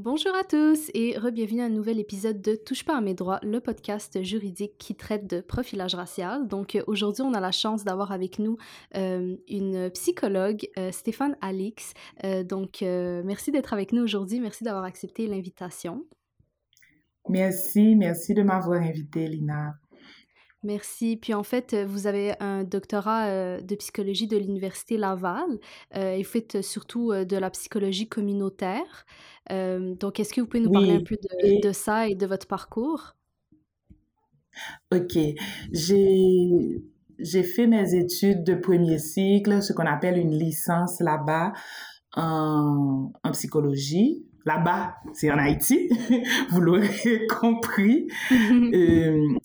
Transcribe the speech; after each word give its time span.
Bonjour 0.00 0.32
à 0.36 0.44
tous 0.44 0.92
et 0.94 1.18
re-bienvenue 1.18 1.60
à 1.60 1.64
un 1.64 1.70
nouvel 1.70 1.98
épisode 1.98 2.40
de 2.40 2.54
Touche 2.54 2.84
pas 2.84 2.96
à 2.96 3.00
mes 3.00 3.14
droits, 3.14 3.40
le 3.42 3.58
podcast 3.58 4.22
juridique 4.22 4.74
qui 4.78 4.94
traite 4.94 5.26
de 5.26 5.40
profilage 5.40 5.96
racial. 5.96 6.46
Donc 6.46 6.76
euh, 6.76 6.84
aujourd'hui, 6.86 7.22
on 7.22 7.34
a 7.34 7.40
la 7.40 7.50
chance 7.50 7.82
d'avoir 7.82 8.12
avec 8.12 8.38
nous 8.38 8.58
euh, 8.96 9.34
une 9.48 9.90
psychologue, 9.90 10.68
euh, 10.78 10.92
Stéphane 10.92 11.36
Alix. 11.40 11.94
donc 12.44 12.82
merci 12.82 13.50
d'être 13.50 13.72
avec 13.72 13.92
nous 13.92 14.04
aujourd'hui, 14.04 14.38
merci 14.38 14.62
d'avoir 14.62 14.84
accepté 14.84 15.26
l'invitation. 15.26 16.04
Merci, 17.28 17.96
merci 17.96 18.34
de 18.34 18.44
m'avoir 18.44 18.80
invité, 18.80 19.26
Lina. 19.26 19.80
Merci. 20.68 21.16
Puis 21.16 21.32
en 21.32 21.42
fait, 21.42 21.74
vous 21.74 22.06
avez 22.06 22.34
un 22.40 22.62
doctorat 22.62 23.58
de 23.60 23.74
psychologie 23.74 24.26
de 24.28 24.36
l'Université 24.36 24.98
Laval 24.98 25.58
et 25.94 26.22
vous 26.22 26.28
faites 26.28 26.60
surtout 26.60 27.12
de 27.12 27.36
la 27.36 27.48
psychologie 27.48 28.06
communautaire. 28.06 29.06
donc, 29.50 30.20
est-ce 30.20 30.34
que 30.34 30.42
vous 30.42 30.46
pouvez 30.46 30.62
nous 30.62 30.70
parler 30.70 30.92
un 30.92 31.02
peu 31.02 31.16
de, 31.16 31.66
de, 31.66 31.72
ça 31.72 32.06
et 32.06 32.14
de 32.14 32.26
votre 32.26 32.46
parcours? 32.46 33.16
OK. 34.92 35.18
J'ai, 35.72 36.82
j'ai 37.18 37.42
fait 37.42 37.66
mes 37.66 37.94
études 37.94 38.44
de 38.44 38.54
premier 38.54 38.98
cycle, 38.98 39.62
ce 39.62 39.72
qu'on 39.72 39.86
appelle 39.86 40.18
une 40.18 40.36
licence 40.36 41.00
là-bas 41.00 41.52
en, 42.14 43.12
en 43.22 43.30
psychologie. 43.32 44.24
Là-bas, 44.44 44.94
c'est 45.12 45.30
en 45.30 45.38
Haïti, 45.38 45.90
vous 46.50 46.60
l'aurez 46.60 47.26
compris. 47.40 48.08
Euh, 48.30 49.38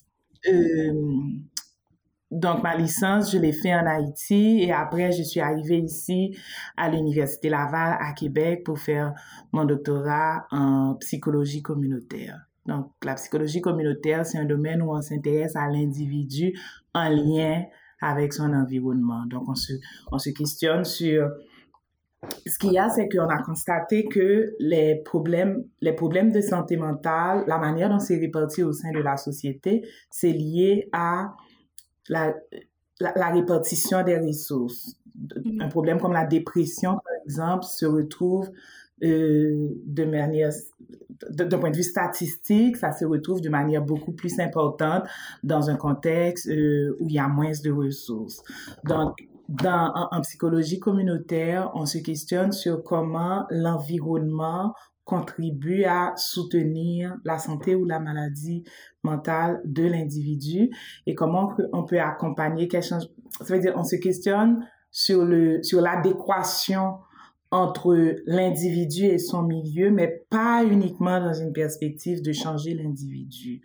donc, 2.33 2.63
ma 2.63 2.75
licence, 2.75 3.31
je 3.31 3.37
l'ai 3.37 3.53
fait 3.53 3.75
en 3.75 3.85
Haïti 3.85 4.63
et 4.63 4.71
après, 4.71 5.11
je 5.11 5.21
suis 5.21 5.39
arrivée 5.39 5.77
ici 5.77 6.35
à 6.75 6.89
l'Université 6.89 7.49
Laval 7.49 7.97
à 7.99 8.11
Québec 8.13 8.63
pour 8.65 8.79
faire 8.79 9.13
mon 9.51 9.65
doctorat 9.65 10.47
en 10.49 10.95
psychologie 10.95 11.61
communautaire. 11.61 12.39
Donc, 12.65 12.91
la 13.03 13.15
psychologie 13.15 13.61
communautaire, 13.61 14.25
c'est 14.25 14.39
un 14.39 14.45
domaine 14.45 14.81
où 14.81 14.95
on 14.95 15.01
s'intéresse 15.01 15.55
à 15.55 15.67
l'individu 15.67 16.57
en 16.95 17.09
lien 17.09 17.63
avec 18.01 18.33
son 18.33 18.51
environnement. 18.51 19.25
Donc, 19.27 19.43
on 19.47 19.55
se, 19.55 19.73
on 20.11 20.17
se 20.17 20.31
questionne 20.31 20.85
sur 20.85 21.29
ce 22.45 22.57
qu'il 22.57 22.73
y 22.73 22.77
a, 22.77 22.89
c'est 22.89 23.09
qu'on 23.09 23.27
a 23.27 23.41
constaté 23.41 24.05
que 24.05 24.53
les 24.59 25.01
problèmes, 25.03 25.63
les 25.81 25.93
problèmes 25.93 26.31
de 26.31 26.41
santé 26.41 26.77
mentale, 26.77 27.43
la 27.47 27.57
manière 27.57 27.89
dont 27.89 27.99
c'est 27.99 28.17
réparti 28.17 28.63
au 28.63 28.73
sein 28.73 28.91
de 28.91 28.99
la 28.99 29.17
société, 29.17 29.85
c'est 30.09 30.31
lié 30.31 30.89
à 30.91 31.33
la, 32.09 32.33
la, 32.99 33.29
répartition 33.29 34.03
des 34.03 34.17
ressources. 34.17 34.95
Mm-hmm. 35.17 35.63
Un 35.63 35.67
problème 35.69 35.99
comme 35.99 36.13
la 36.13 36.25
dépression, 36.25 36.93
par 36.93 37.13
exemple, 37.25 37.65
se 37.65 37.85
retrouve 37.85 38.49
euh, 39.03 39.69
de 39.85 40.05
manière, 40.05 40.51
d'un 41.29 41.59
point 41.59 41.71
de 41.71 41.75
vue 41.75 41.83
statistique, 41.83 42.77
ça 42.77 42.91
se 42.91 43.05
retrouve 43.05 43.41
de 43.41 43.49
manière 43.49 43.81
beaucoup 43.81 44.13
plus 44.13 44.39
importante 44.39 45.03
dans 45.43 45.69
un 45.69 45.75
contexte 45.75 46.47
euh, 46.47 46.95
où 46.99 47.09
il 47.09 47.15
y 47.15 47.19
a 47.19 47.27
moins 47.27 47.51
de 47.63 47.71
ressources. 47.71 48.41
Donc, 48.85 49.17
dans, 49.61 50.09
en, 50.11 50.21
psychologie 50.21 50.79
communautaire, 50.79 51.71
on 51.75 51.85
se 51.85 51.99
questionne 51.99 52.51
sur 52.51 52.83
comment 52.83 53.45
l'environnement 53.49 54.73
contribue 55.03 55.83
à 55.83 56.13
soutenir 56.15 57.15
la 57.25 57.37
santé 57.37 57.75
ou 57.75 57.85
la 57.85 57.99
maladie 57.99 58.63
mentale 59.03 59.61
de 59.65 59.83
l'individu 59.83 60.69
et 61.05 61.13
comment 61.13 61.53
on 61.73 61.83
peut 61.83 61.99
accompagner 61.99 62.67
quel 62.67 62.83
change... 62.83 63.03
Ça 63.41 63.53
veut 63.53 63.59
dire, 63.59 63.73
on 63.75 63.83
se 63.83 63.97
questionne 63.97 64.65
sur 64.91 65.25
le, 65.25 65.61
sur 65.61 65.81
l'adéquation 65.81 66.99
entre 67.51 68.15
l'individu 68.25 69.05
et 69.05 69.19
son 69.19 69.43
milieu, 69.43 69.91
mais 69.91 70.25
pas 70.29 70.63
uniquement 70.63 71.19
dans 71.19 71.33
une 71.33 71.53
perspective 71.53 72.23
de 72.23 72.31
changer 72.31 72.73
l'individu 72.73 73.61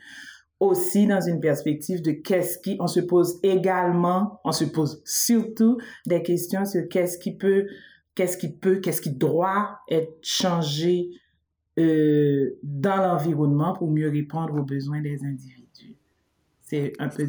aussi 0.61 1.07
dans 1.07 1.21
une 1.21 1.41
perspective 1.41 2.03
de 2.03 2.13
qu'est-ce 2.13 2.59
qui, 2.59 2.77
on 2.81 2.87
se 2.87 3.01
pose 3.01 3.39
également, 3.43 4.41
on 4.45 4.53
se 4.53 4.65
pose 4.65 5.03
surtout 5.05 5.79
des 6.07 6.23
questions 6.23 6.65
sur 6.65 6.89
qu'est-ce 6.89 7.19
qui 7.19 7.37
peut, 7.37 7.67
qu'est-ce 8.15 8.37
qui 8.37 8.53
peut, 8.53 8.81
qu'est-ce 8.81 9.01
qui 9.01 9.13
doit 9.13 9.79
être 9.89 10.19
changé 10.23 11.11
euh, 11.79 12.59
dans 12.63 12.97
l'environnement 12.97 13.73
pour 13.73 13.91
mieux 13.91 14.09
répondre 14.09 14.55
aux 14.55 14.65
besoins 14.65 15.01
des 15.01 15.23
individus. 15.25 15.95
C'est 16.63 16.93
un 16.99 17.09
peu, 17.09 17.29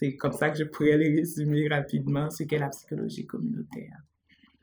c'est 0.00 0.16
comme 0.16 0.32
ça 0.32 0.50
que 0.50 0.58
je 0.58 0.64
pourrais 0.64 0.98
les 0.98 1.14
résumer 1.14 1.68
rapidement 1.68 2.28
ce 2.28 2.42
qu'est 2.42 2.58
la 2.58 2.70
psychologie 2.70 3.24
communautaire. 3.24 4.02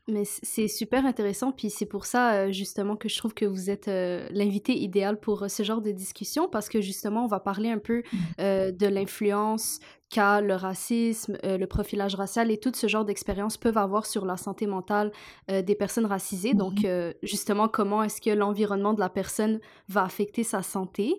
Mais 0.08 0.24
c'est 0.24 0.66
super 0.66 1.06
intéressant, 1.06 1.52
puis 1.52 1.70
c'est 1.70 1.86
pour 1.86 2.06
ça 2.06 2.32
euh, 2.32 2.50
justement 2.50 2.96
que 2.96 3.08
je 3.08 3.16
trouve 3.16 3.34
que 3.34 3.44
vous 3.44 3.70
êtes 3.70 3.86
euh, 3.86 4.26
l'invité 4.32 4.76
idéal 4.76 5.20
pour 5.20 5.44
euh, 5.44 5.48
ce 5.48 5.62
genre 5.62 5.80
de 5.80 5.92
discussion, 5.92 6.48
parce 6.48 6.68
que 6.68 6.80
justement, 6.80 7.24
on 7.24 7.28
va 7.28 7.38
parler 7.38 7.70
un 7.70 7.78
peu 7.78 8.02
mmh. 8.12 8.72
de 8.72 8.86
l'influence 8.86 9.78
qu'a 10.10 10.40
le 10.40 10.54
racisme, 10.56 11.38
le 11.44 11.64
profilage 11.66 12.16
racial 12.16 12.50
et 12.50 12.58
tout 12.58 12.72
ce 12.74 12.88
genre 12.88 13.04
d'expériences 13.04 13.56
peuvent 13.56 13.78
avoir 13.78 14.04
sur 14.04 14.26
la 14.26 14.36
santé 14.36 14.66
mentale 14.66 15.10
des 15.48 15.74
personnes 15.74 16.04
racisées. 16.04 16.52
Donc, 16.52 16.86
justement, 17.22 17.66
comment 17.68 18.02
est-ce 18.02 18.20
que 18.20 18.28
l'environnement 18.28 18.92
de 18.92 19.00
la 19.00 19.08
personne 19.08 19.58
va 19.88 20.02
affecter 20.02 20.42
sa 20.42 20.62
santé? 20.62 21.14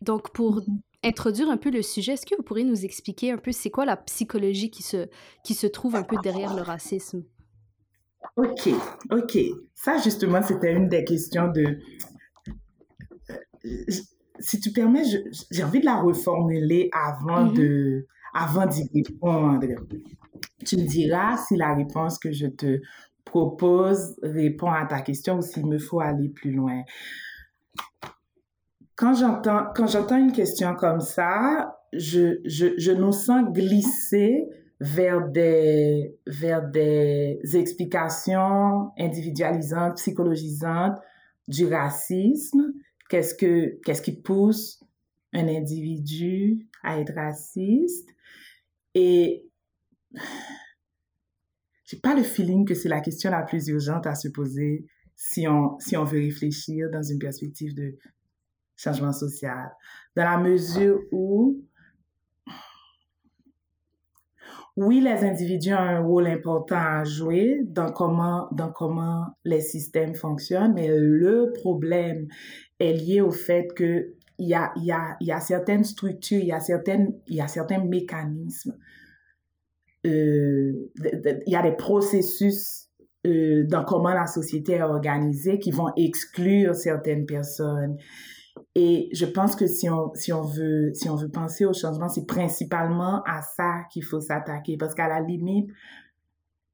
donc, 0.00 0.30
pour 0.30 0.56
mmh. 0.56 0.80
introduire 1.04 1.50
un 1.50 1.56
peu 1.56 1.70
le 1.70 1.82
sujet, 1.82 2.12
est-ce 2.12 2.26
que 2.26 2.36
vous 2.36 2.44
pourriez 2.44 2.64
nous 2.64 2.84
expliquer 2.84 3.32
un 3.32 3.38
peu 3.38 3.50
c'est 3.50 3.70
quoi 3.70 3.84
la 3.84 3.96
psychologie 3.96 4.70
qui 4.70 4.84
se, 4.84 5.08
qui 5.42 5.54
se 5.54 5.66
trouve 5.66 5.96
un 5.96 6.04
peu 6.04 6.16
derrière 6.22 6.54
le 6.54 6.62
racisme? 6.62 7.24
Ok, 8.36 8.68
ok. 9.10 9.38
Ça, 9.74 9.98
justement, 9.98 10.42
c'était 10.42 10.72
une 10.72 10.88
des 10.88 11.04
questions 11.04 11.48
de... 11.48 11.78
Euh, 13.30 13.68
si 14.40 14.60
tu 14.60 14.70
permets, 14.72 15.02
j'ai 15.50 15.64
envie 15.64 15.80
de 15.80 15.84
la 15.84 15.96
reformuler 15.96 16.90
avant 16.92 17.46
mm-hmm. 17.46 17.56
de 17.56 18.06
avant 18.34 18.66
d'y 18.66 18.88
répondre. 18.94 19.66
Tu 20.64 20.76
me 20.76 20.86
diras 20.86 21.36
si 21.36 21.56
la 21.56 21.74
réponse 21.74 22.18
que 22.18 22.30
je 22.30 22.46
te 22.46 22.80
propose 23.24 24.16
répond 24.22 24.70
à 24.70 24.86
ta 24.86 25.00
question 25.00 25.38
ou 25.38 25.42
s'il 25.42 25.66
me 25.66 25.78
faut 25.78 26.00
aller 26.00 26.28
plus 26.28 26.52
loin. 26.52 26.82
Quand 28.96 29.14
j'entends, 29.14 29.66
quand 29.74 29.86
j'entends 29.86 30.16
une 30.16 30.32
question 30.32 30.74
comme 30.74 31.00
ça, 31.00 31.76
je, 31.92 32.40
je, 32.44 32.74
je 32.76 32.92
nous 32.92 33.12
sens 33.12 33.44
glisser 33.52 34.46
vers 34.80 35.28
des, 35.28 36.16
vers 36.26 36.68
des 36.68 37.40
explications 37.54 38.90
individualisantes, 38.98 39.96
psychologisantes 39.96 40.98
du 41.48 41.66
racisme. 41.66 42.72
Qu'est-ce 43.08 43.34
que, 43.34 43.80
qu'est-ce 43.84 44.02
qui 44.02 44.20
pousse 44.20 44.84
un 45.32 45.48
individu 45.48 46.68
à 46.82 47.00
être 47.00 47.14
raciste? 47.14 48.08
Et 48.94 49.46
j'ai 51.84 51.98
pas 51.98 52.14
le 52.14 52.22
feeling 52.22 52.64
que 52.64 52.74
c'est 52.74 52.88
la 52.88 53.00
question 53.00 53.30
la 53.30 53.42
plus 53.42 53.68
urgente 53.68 54.06
à 54.06 54.14
se 54.14 54.28
poser 54.28 54.86
si 55.16 55.48
on, 55.48 55.78
si 55.80 55.96
on 55.96 56.04
veut 56.04 56.20
réfléchir 56.20 56.90
dans 56.90 57.02
une 57.02 57.18
perspective 57.18 57.74
de 57.74 57.96
changement 58.76 59.12
social. 59.12 59.70
Dans 60.14 60.24
la 60.24 60.38
mesure 60.38 61.00
où 61.10 61.64
oui, 64.78 65.00
les 65.00 65.24
individus 65.24 65.74
ont 65.74 65.78
un 65.78 65.98
rôle 65.98 66.28
important 66.28 66.76
à 66.76 67.02
jouer 67.02 67.62
dans 67.64 67.90
comment, 67.90 68.46
dans 68.52 68.70
comment 68.70 69.26
les 69.44 69.60
systèmes 69.60 70.14
fonctionnent, 70.14 70.72
mais 70.72 70.86
le 70.88 71.50
problème 71.52 72.28
est 72.78 72.92
lié 72.92 73.20
au 73.20 73.32
fait 73.32 73.66
que 73.74 74.14
il 74.38 74.46
y 74.46 74.54
a, 74.54 74.70
y 74.76 74.92
a, 74.92 75.16
y 75.20 75.32
a 75.32 75.40
certaines 75.40 75.82
structures, 75.82 76.38
il 76.38 76.46
y 76.46 76.52
a 76.52 76.60
y 77.26 77.40
a 77.40 77.48
certains 77.48 77.84
mécanismes, 77.84 78.76
euh, 80.06 80.72
il 80.94 81.42
y 81.52 81.56
a 81.56 81.62
des 81.62 81.74
processus 81.74 82.86
euh, 83.26 83.64
dans 83.66 83.84
comment 83.84 84.14
la 84.14 84.28
société 84.28 84.74
est 84.74 84.82
organisée 84.82 85.58
qui 85.58 85.72
vont 85.72 85.90
exclure 85.96 86.76
certaines 86.76 87.26
personnes. 87.26 87.96
Et 88.74 89.08
je 89.12 89.26
pense 89.26 89.56
que 89.56 89.66
si 89.66 89.88
on, 89.88 90.12
si 90.14 90.32
on, 90.32 90.42
veut, 90.42 90.92
si 90.94 91.08
on 91.08 91.16
veut 91.16 91.30
penser 91.30 91.64
au 91.64 91.72
changement, 91.72 92.08
c'est 92.08 92.26
principalement 92.26 93.22
à 93.24 93.42
ça 93.42 93.82
qu'il 93.92 94.04
faut 94.04 94.20
s'attaquer. 94.20 94.76
Parce 94.76 94.94
qu'à 94.94 95.08
la 95.08 95.20
limite, 95.20 95.70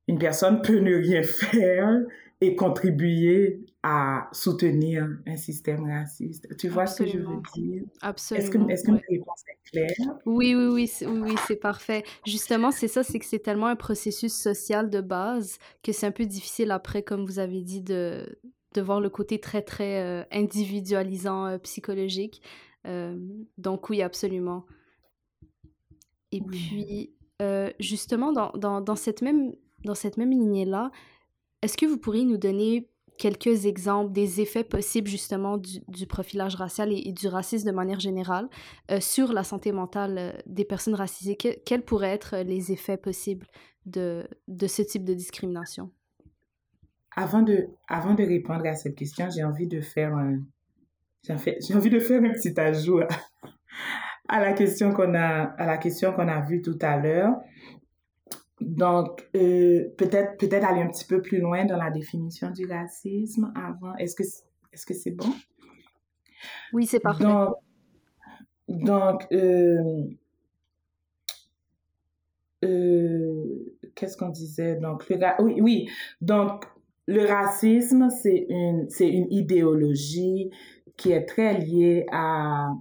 une 0.08 0.18
personne 0.18 0.62
peut 0.62 0.78
ne 0.78 0.96
rien 0.96 1.22
faire 1.22 2.00
et 2.40 2.56
contribuer 2.56 3.64
à 3.82 4.28
soutenir 4.32 5.08
un 5.26 5.36
système 5.36 5.88
raciste. 5.90 6.48
Tu 6.56 6.68
vois 6.68 6.86
ce 6.86 7.02
que 7.02 7.08
je 7.08 7.18
veux 7.18 7.40
dire? 7.54 7.82
Absolument. 8.00 8.68
Est-ce 8.68 8.84
que, 8.84 8.90
est 8.92 9.00
que 9.00 9.12
réponse 9.12 9.44
est 9.48 9.70
claire? 9.70 10.16
Oui, 10.26 10.54
oui, 10.54 10.66
oui, 10.66 10.90
oui, 11.02 11.20
oui 11.22 11.34
c'est 11.46 11.56
parfait. 11.56 12.02
Justement, 12.26 12.70
c'est 12.70 12.88
ça, 12.88 13.02
c'est 13.02 13.18
que 13.18 13.24
c'est 13.24 13.38
tellement 13.38 13.66
un 13.66 13.76
processus 13.76 14.34
social 14.34 14.90
de 14.90 15.00
base 15.00 15.58
que 15.82 15.92
c'est 15.92 16.06
un 16.06 16.12
peu 16.12 16.26
difficile 16.26 16.70
après, 16.70 17.02
comme 17.02 17.24
vous 17.24 17.38
avez 17.38 17.62
dit, 17.62 17.82
de, 17.82 18.38
de 18.74 18.80
voir 18.82 19.00
le 19.00 19.08
côté 19.08 19.40
très, 19.40 19.62
très 19.62 20.02
euh, 20.02 20.24
individualisant 20.30 21.46
euh, 21.46 21.58
psychologique. 21.58 22.42
Euh, 22.86 23.16
donc 23.56 23.88
oui, 23.88 24.02
absolument. 24.02 24.66
Et 26.32 26.40
puis, 26.40 27.14
justement, 27.78 28.32
dans, 28.32 28.50
dans, 28.52 28.80
dans, 28.80 28.96
cette 28.96 29.22
même, 29.22 29.54
dans 29.84 29.94
cette 29.94 30.16
même 30.16 30.30
lignée-là, 30.30 30.90
est-ce 31.62 31.76
que 31.76 31.86
vous 31.86 31.96
pourriez 31.96 32.24
nous 32.24 32.38
donner 32.38 32.90
quelques 33.18 33.66
exemples 33.66 34.12
des 34.12 34.40
effets 34.40 34.64
possibles 34.64 35.08
justement 35.08 35.58
du, 35.58 36.06
profilage 36.06 36.56
racial 36.56 36.92
et, 36.92 37.12
du 37.12 37.28
racisme 37.28 37.66
de 37.66 37.74
manière 37.74 38.00
générale 38.00 38.48
euh, 38.90 39.00
sur 39.00 39.32
la 39.32 39.44
santé 39.44 39.72
mentale 39.72 40.42
des 40.46 40.64
personnes 40.64 40.94
racisées? 40.94 41.36
quels 41.36 41.84
pourraient 41.84 42.12
être 42.12 42.36
les 42.38 42.72
effets 42.72 42.96
possibles 42.96 43.46
de, 43.86 44.26
de 44.48 44.66
ce 44.66 44.82
type 44.82 45.04
de 45.04 45.14
discrimination? 45.14 45.90
Avant 47.16 47.42
de, 47.42 47.68
avant 47.88 48.14
de 48.14 48.24
répondre 48.24 48.66
à 48.66 48.74
cette 48.74 48.96
question, 48.96 49.28
j'ai 49.30 49.44
envie 49.44 49.68
de 49.68 49.80
faire 49.80 50.14
un, 50.14 50.40
j'ai 51.22 51.74
envie 51.74 51.90
de 51.90 52.00
faire 52.00 52.22
un 52.22 52.30
petit 52.30 52.58
ajout 52.58 53.00
à, 53.00 53.08
à 54.28 54.40
la 54.40 54.52
question 54.52 54.92
qu'on 54.92 55.14
a, 55.14 55.44
à 55.44 55.66
la 55.66 55.78
question 55.78 56.12
qu'on 56.12 56.28
a 56.28 56.40
vue 56.40 56.60
tout 56.60 56.78
à 56.80 56.96
l'heure. 56.96 57.34
Donc, 58.60 59.28
euh, 59.36 59.88
peut-être 59.96 60.38
peut-être 60.38 60.64
aller 60.64 60.80
un 60.82 60.88
petit 60.88 61.04
peu 61.04 61.20
plus 61.20 61.38
loin 61.38 61.64
dans 61.64 61.76
la 61.76 61.90
définition 61.90 62.50
du 62.50 62.66
racisme 62.66 63.52
avant. 63.54 63.94
Est-ce 63.96 64.14
que 64.14 64.22
est-ce 64.72 64.86
que 64.86 64.94
c'est 64.94 65.10
bon? 65.10 65.32
Oui, 66.72 66.86
c'est 66.86 67.00
parfait. 67.00 67.24
Donc, 68.68 69.26
euh, 69.32 70.04
euh, 72.64 73.76
qu'est-ce 73.94 74.16
qu'on 74.16 74.30
disait? 74.30 74.76
Donc, 74.76 75.08
le, 75.10 75.16
oui, 75.40 75.60
oui. 75.60 75.90
Donc, 76.20 76.64
le 77.06 77.26
racisme, 77.26 78.08
c'est 78.10 78.46
une, 78.48 78.88
c'est 78.88 79.08
une 79.08 79.30
idéologie 79.30 80.50
qui 80.96 81.12
est 81.12 81.26
très 81.26 81.58
liée 81.58 82.06
à, 82.12 82.72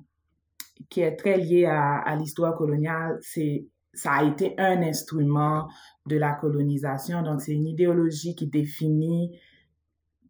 qui 0.89 1.01
est 1.01 1.15
très 1.15 1.37
liée 1.37 1.65
à, 1.65 2.15
l'histoire 2.17 2.55
coloniale. 2.55 3.17
C'est 3.21 3.67
ça 3.95 4.13
a 4.13 4.23
été 4.23 4.55
un 4.57 4.81
instrument 4.81 5.67
de 6.07 6.17
la 6.17 6.33
colonisation. 6.33 7.21
Donc, 7.21 7.41
c'est 7.41 7.53
une 7.53 7.67
idéologie 7.67 8.35
qui 8.35 8.47
définit, 8.47 9.39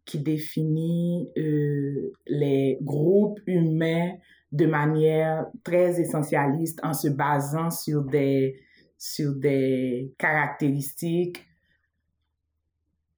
qui 0.04 0.18
définit 0.18 1.30
euh, 1.38 2.12
les 2.26 2.78
groupes 2.82 3.40
humains 3.46 4.12
de 4.52 4.66
manière 4.66 5.46
très 5.64 5.98
essentialiste 5.98 6.78
en 6.82 6.92
se 6.92 7.08
basant 7.08 7.70
sur 7.70 8.02
des, 8.02 8.60
sur 8.98 9.34
des 9.34 10.12
caractéristiques. 10.18 11.44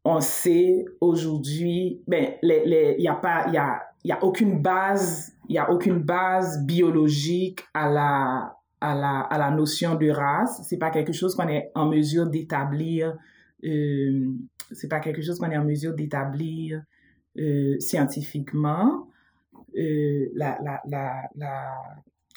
On 0.08 0.20
sait 0.20 0.84
aujourd'hui, 1.00 2.00
ben, 2.06 2.34
il 2.40 2.96
n'y 3.00 3.08
a 3.08 3.14
pas, 3.14 3.46
il 3.48 3.54
y 3.54 3.56
a, 3.56 3.82
y 4.04 4.12
a 4.12 4.22
aucune 4.22 4.62
base, 4.62 5.32
y 5.48 5.58
a 5.58 5.68
aucune 5.68 5.98
base 5.98 6.64
biologique 6.64 7.64
à 7.74 7.90
la, 7.90 8.56
à 8.80 8.94
la, 8.94 9.20
à 9.22 9.36
la 9.36 9.50
notion 9.50 9.96
de 9.96 10.08
race. 10.08 10.62
C'est 10.62 10.78
pas 10.78 10.90
quelque 10.90 11.12
chose 11.12 11.34
qu'on 11.34 11.48
est 11.48 11.72
en 11.74 11.86
mesure 11.86 12.28
d'établir. 12.28 13.16
Euh, 13.64 14.28
c'est 14.70 14.86
pas 14.86 15.00
quelque 15.00 15.22
chose 15.22 15.40
qu'on 15.40 15.50
est 15.50 15.58
en 15.58 15.64
mesure 15.64 15.92
d'établir 15.92 16.84
euh, 17.36 17.74
scientifiquement. 17.80 19.08
Euh, 19.76 20.28
la, 20.36 20.56
la, 20.62 20.82
la, 20.88 21.22
la, 21.34 21.74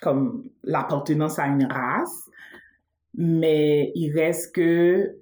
comme 0.01 0.49
l'appartenance 0.63 1.37
à 1.37 1.45
une 1.45 1.65
race, 1.65 2.31
mais 3.13 3.91
il 3.93 4.11
reste 4.11 4.55
que 4.55 5.18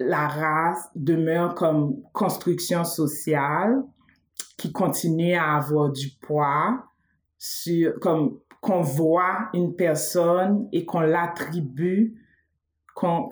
la 0.00 0.26
race 0.26 0.88
demeure 0.96 1.54
comme 1.54 2.02
construction 2.12 2.84
sociale 2.84 3.82
qui 4.56 4.72
continue 4.72 5.34
à 5.34 5.56
avoir 5.56 5.90
du 5.90 6.08
poids 6.20 6.84
sur, 7.38 7.98
comme 8.00 8.38
qu'on 8.60 8.80
voit 8.80 9.48
une 9.54 9.74
personne 9.76 10.68
et 10.72 10.84
qu'on 10.84 11.00
l'attribue, 11.00 12.14
qu'on 12.94 13.28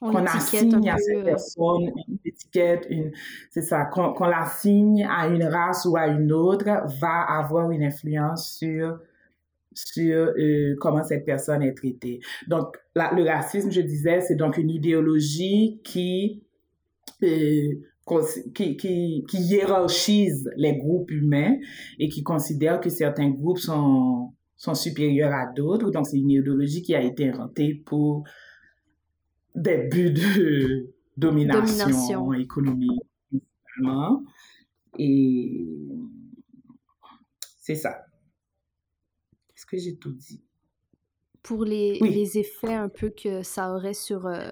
qu'on 0.00 0.26
assigne 0.26 0.88
à 0.88 0.96
cette 0.96 1.16
euh. 1.16 1.24
personne 1.24 1.90
une 2.06 2.18
étiquette, 2.24 2.86
une, 2.88 3.10
c'est 3.50 3.62
ça, 3.62 3.84
qu'on 3.86 4.26
l'assigne 4.26 5.04
à 5.04 5.26
une 5.26 5.42
race 5.42 5.84
ou 5.86 5.96
à 5.96 6.06
une 6.06 6.32
autre, 6.32 6.64
va 7.00 7.22
avoir 7.22 7.72
une 7.72 7.82
influence 7.82 8.52
sur 8.56 9.00
sur 9.86 10.32
euh, 10.38 10.74
comment 10.80 11.04
cette 11.04 11.24
personne 11.24 11.62
est 11.62 11.74
traitée. 11.74 12.20
Donc, 12.48 12.76
le 12.94 13.24
racisme, 13.24 13.70
je 13.70 13.80
disais, 13.80 14.20
c'est 14.20 14.34
donc 14.36 14.58
une 14.58 14.70
idéologie 14.70 15.80
qui 15.84 16.42
euh, 17.22 17.74
qui, 18.54 18.76
qui, 18.78 19.24
qui 19.28 19.36
hiérarchise 19.36 20.50
les 20.56 20.78
groupes 20.78 21.10
humains 21.10 21.56
et 21.98 22.08
qui 22.08 22.22
considère 22.22 22.80
que 22.80 22.88
certains 22.88 23.28
groupes 23.28 23.58
sont, 23.58 24.32
sont 24.56 24.74
supérieurs 24.74 25.32
à 25.32 25.52
d'autres. 25.54 25.90
Donc, 25.90 26.06
c'est 26.06 26.16
une 26.16 26.30
idéologie 26.30 26.80
qui 26.80 26.94
a 26.94 27.02
été 27.02 27.28
inventée 27.28 27.74
pour 27.84 28.24
des 29.54 29.88
buts 29.90 30.10
de 30.10 30.90
domination, 31.18 32.32
économique, 32.32 33.02
Et 34.98 35.66
c'est 37.60 37.74
ça. 37.74 38.07
Que 39.70 39.76
j'ai 39.76 39.96
tout 39.96 40.12
dit? 40.12 40.42
Pour 41.42 41.64
les, 41.64 41.98
les, 42.00 42.38
effets 42.38 42.74
un 42.74 42.88
peu 42.88 43.10
que 43.10 43.42
ça 43.42 43.74
aurait 43.74 43.94
sur... 43.94 44.26
Euh, 44.26 44.50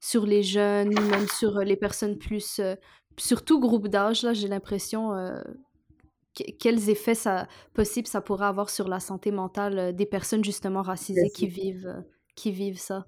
sur 0.00 0.24
les 0.24 0.42
jeunes, 0.42 0.94
même 0.94 1.26
sur 1.28 1.58
euh, 1.58 1.64
les 1.64 1.76
personnes 1.76 2.16
plus... 2.18 2.58
Euh, 2.58 2.74
surtout 3.16 3.58
groupe 3.60 3.88
d'âge, 3.88 4.22
là, 4.22 4.32
j'ai 4.32 4.48
l'impression... 4.48 5.14
Euh, 5.14 5.40
quels 6.58 6.90
effets 6.90 7.14
ça, 7.14 7.48
possibles 7.72 8.06
ça 8.06 8.20
pourrait 8.20 8.44
avoir 8.44 8.68
sur 8.68 8.88
la 8.88 9.00
santé 9.00 9.30
mentale 9.30 9.96
des 9.96 10.04
personnes 10.04 10.44
justement 10.44 10.82
racisées 10.82 11.30
qui 11.30 11.46
vivent, 11.46 12.04
qui 12.34 12.52
vivent 12.52 12.78
ça? 12.78 13.06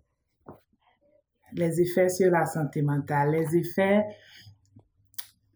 Les 1.52 1.78
effets 1.82 2.08
sur 2.08 2.30
la 2.30 2.46
santé 2.46 2.80
mentale. 2.80 3.32
Les 3.32 3.54
effets 3.54 4.02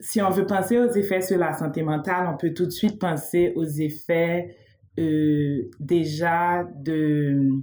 si 0.01 0.21
on 0.21 0.29
veut 0.29 0.45
penser 0.45 0.79
aux 0.79 0.91
effets 0.91 1.23
sur 1.23 1.39
la 1.39 1.55
santé 1.55 1.83
mentale, 1.83 2.29
on 2.29 2.37
peut 2.37 2.53
tout 2.53 2.67
de 2.67 2.71
suite 2.71 2.99
penser 2.99 3.55
aux 3.57 3.65
effets 3.65 4.55
déjà 4.97 6.65
de 6.77 7.63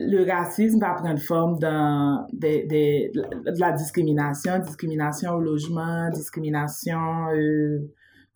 le 0.00 0.24
racisme 0.24 0.80
va 0.80 0.94
prendre 0.94 1.20
forme 1.20 1.58
dans 1.58 2.26
des, 2.32 2.66
de 2.66 3.60
la 3.60 3.72
discrimination, 3.72 4.58
discrimination 4.58 5.34
au 5.34 5.40
logement, 5.40 6.10
discrimination 6.10 7.28
euh, 7.32 7.90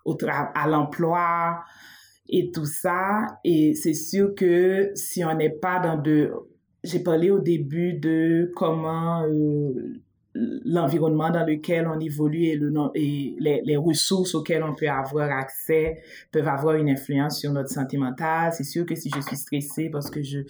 au 0.04 0.16
à 0.24 0.68
l'emploi 0.68 1.60
et 2.28 2.50
tout 2.52 2.66
ça. 2.66 3.26
Et 3.44 3.74
c'est 3.74 3.94
sûr 3.94 4.34
que 4.34 4.90
si 4.94 5.24
on 5.24 5.34
n'est 5.34 5.50
pas 5.50 5.80
dans 5.80 6.00
de... 6.00 6.32
J'ai 6.84 7.00
parlé 7.00 7.30
au 7.30 7.40
début 7.40 7.94
de 7.94 8.52
comment 8.54 9.24
euh, 9.24 10.00
l'environnement 10.64 11.30
dans 11.30 11.44
lequel 11.44 11.86
on 11.86 11.98
évolue 11.98 12.44
et, 12.44 12.56
le, 12.56 12.72
et 12.94 13.36
les, 13.38 13.62
les, 13.64 13.76
ressources 13.76 14.34
auxquelles 14.34 14.62
on 14.62 14.74
peut 14.74 14.88
avoir 14.88 15.30
accès 15.30 16.00
peuvent 16.30 16.48
avoir 16.48 16.74
une 16.76 16.90
influence 16.90 17.40
sur 17.40 17.52
notre 17.52 17.70
santé 17.70 17.96
mentale. 17.96 18.52
C'est 18.52 18.64
sûr 18.64 18.86
que 18.86 18.94
si 18.94 19.10
je 19.14 19.20
suis 19.20 19.36
stressée 19.36 19.88
parce 19.90 20.10
que 20.10 20.22
je 20.22 20.40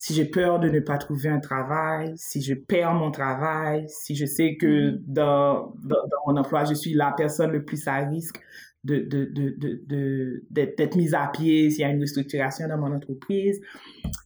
si 0.00 0.14
j'ai 0.14 0.26
peur 0.26 0.60
de 0.60 0.68
ne 0.68 0.80
pas 0.80 0.96
trouver 0.96 1.28
un 1.28 1.40
travail, 1.40 2.12
si 2.16 2.40
je 2.40 2.54
perds 2.54 2.94
mon 2.94 3.10
travail, 3.10 3.86
si 3.88 4.14
je 4.14 4.26
sais 4.26 4.56
que 4.56 4.92
mm-hmm. 4.92 5.02
dans, 5.06 5.74
dans, 5.82 5.96
mon 6.26 6.36
emploi, 6.36 6.64
je 6.64 6.74
suis 6.74 6.94
la 6.94 7.12
personne 7.16 7.50
le 7.50 7.64
plus 7.64 7.86
à 7.88 7.96
risque 7.96 8.40
de, 8.84 8.98
de, 9.00 9.24
de, 9.24 9.82
de, 9.86 10.44
d'être 10.50 10.94
mise 10.94 11.14
à 11.14 11.26
pied, 11.32 11.70
s'il 11.70 11.80
y 11.80 11.84
a 11.84 11.90
une 11.90 12.00
restructuration 12.00 12.68
dans 12.68 12.78
mon 12.78 12.94
entreprise, 12.94 13.60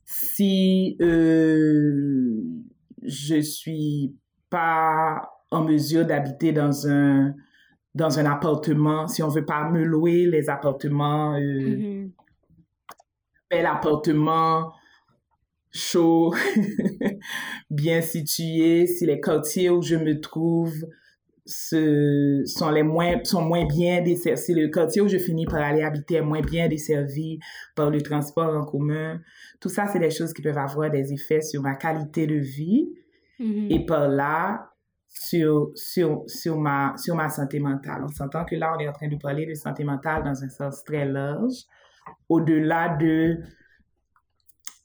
si 0.04 0.96
euh, 1.00 2.42
je 3.02 3.40
suis 3.40 4.14
pas 4.52 5.30
en 5.50 5.64
mesure 5.64 6.04
d'habiter 6.04 6.52
dans 6.52 6.86
un 6.86 7.34
dans 7.94 8.18
un 8.18 8.24
appartement, 8.24 9.06
si 9.06 9.22
on 9.22 9.28
veut 9.28 9.44
pas 9.44 9.68
me 9.68 9.84
louer 9.84 10.24
les 10.24 10.48
appartements, 10.48 11.34
euh, 11.34 11.38
mm-hmm. 11.38 12.10
bel 13.50 13.66
appartement, 13.66 14.72
chaud, 15.70 16.34
bien 17.70 18.00
situé, 18.00 18.86
si 18.86 19.04
les 19.04 19.20
quartiers 19.20 19.68
où 19.68 19.82
je 19.82 19.96
me 19.96 20.20
trouve 20.20 20.72
ce, 21.44 22.42
sont 22.46 22.70
les 22.70 22.82
moins 22.82 23.22
sont 23.24 23.42
moins 23.42 23.66
bien 23.66 24.00
desservis, 24.00 24.40
si 24.40 24.54
le 24.54 24.68
quartier 24.68 25.02
où 25.02 25.08
je 25.08 25.18
finis 25.18 25.44
par 25.44 25.60
aller 25.60 25.82
habiter 25.82 26.14
est 26.14 26.22
moins 26.22 26.40
bien 26.40 26.68
desservi 26.68 27.40
par 27.74 27.90
le 27.90 28.00
transport 28.00 28.56
en 28.56 28.64
commun, 28.64 29.20
tout 29.60 29.68
ça 29.68 29.86
c'est 29.86 29.98
des 29.98 30.10
choses 30.10 30.32
qui 30.32 30.40
peuvent 30.40 30.56
avoir 30.56 30.90
des 30.90 31.12
effets 31.12 31.42
sur 31.42 31.60
ma 31.60 31.74
qualité 31.74 32.26
de 32.26 32.36
vie 32.36 32.88
Mhm. 33.42 33.70
Et 33.70 33.84
par 33.84 34.08
là, 34.08 34.72
sur, 35.08 35.70
sur, 35.74 36.22
sur, 36.26 36.58
ma, 36.58 36.94
sur 36.96 37.14
ma 37.14 37.28
santé 37.28 37.60
mentale. 37.60 38.02
On 38.04 38.08
s'entend 38.08 38.44
que 38.44 38.56
là, 38.56 38.74
on 38.76 38.80
est 38.80 38.88
en 38.88 38.92
train 38.92 39.08
de 39.08 39.16
parler 39.16 39.46
de 39.46 39.54
santé 39.54 39.84
mentale 39.84 40.24
dans 40.24 40.42
un 40.42 40.48
sens 40.48 40.82
très 40.84 41.04
large, 41.04 41.64
au-delà 42.28 42.96
de, 42.96 43.38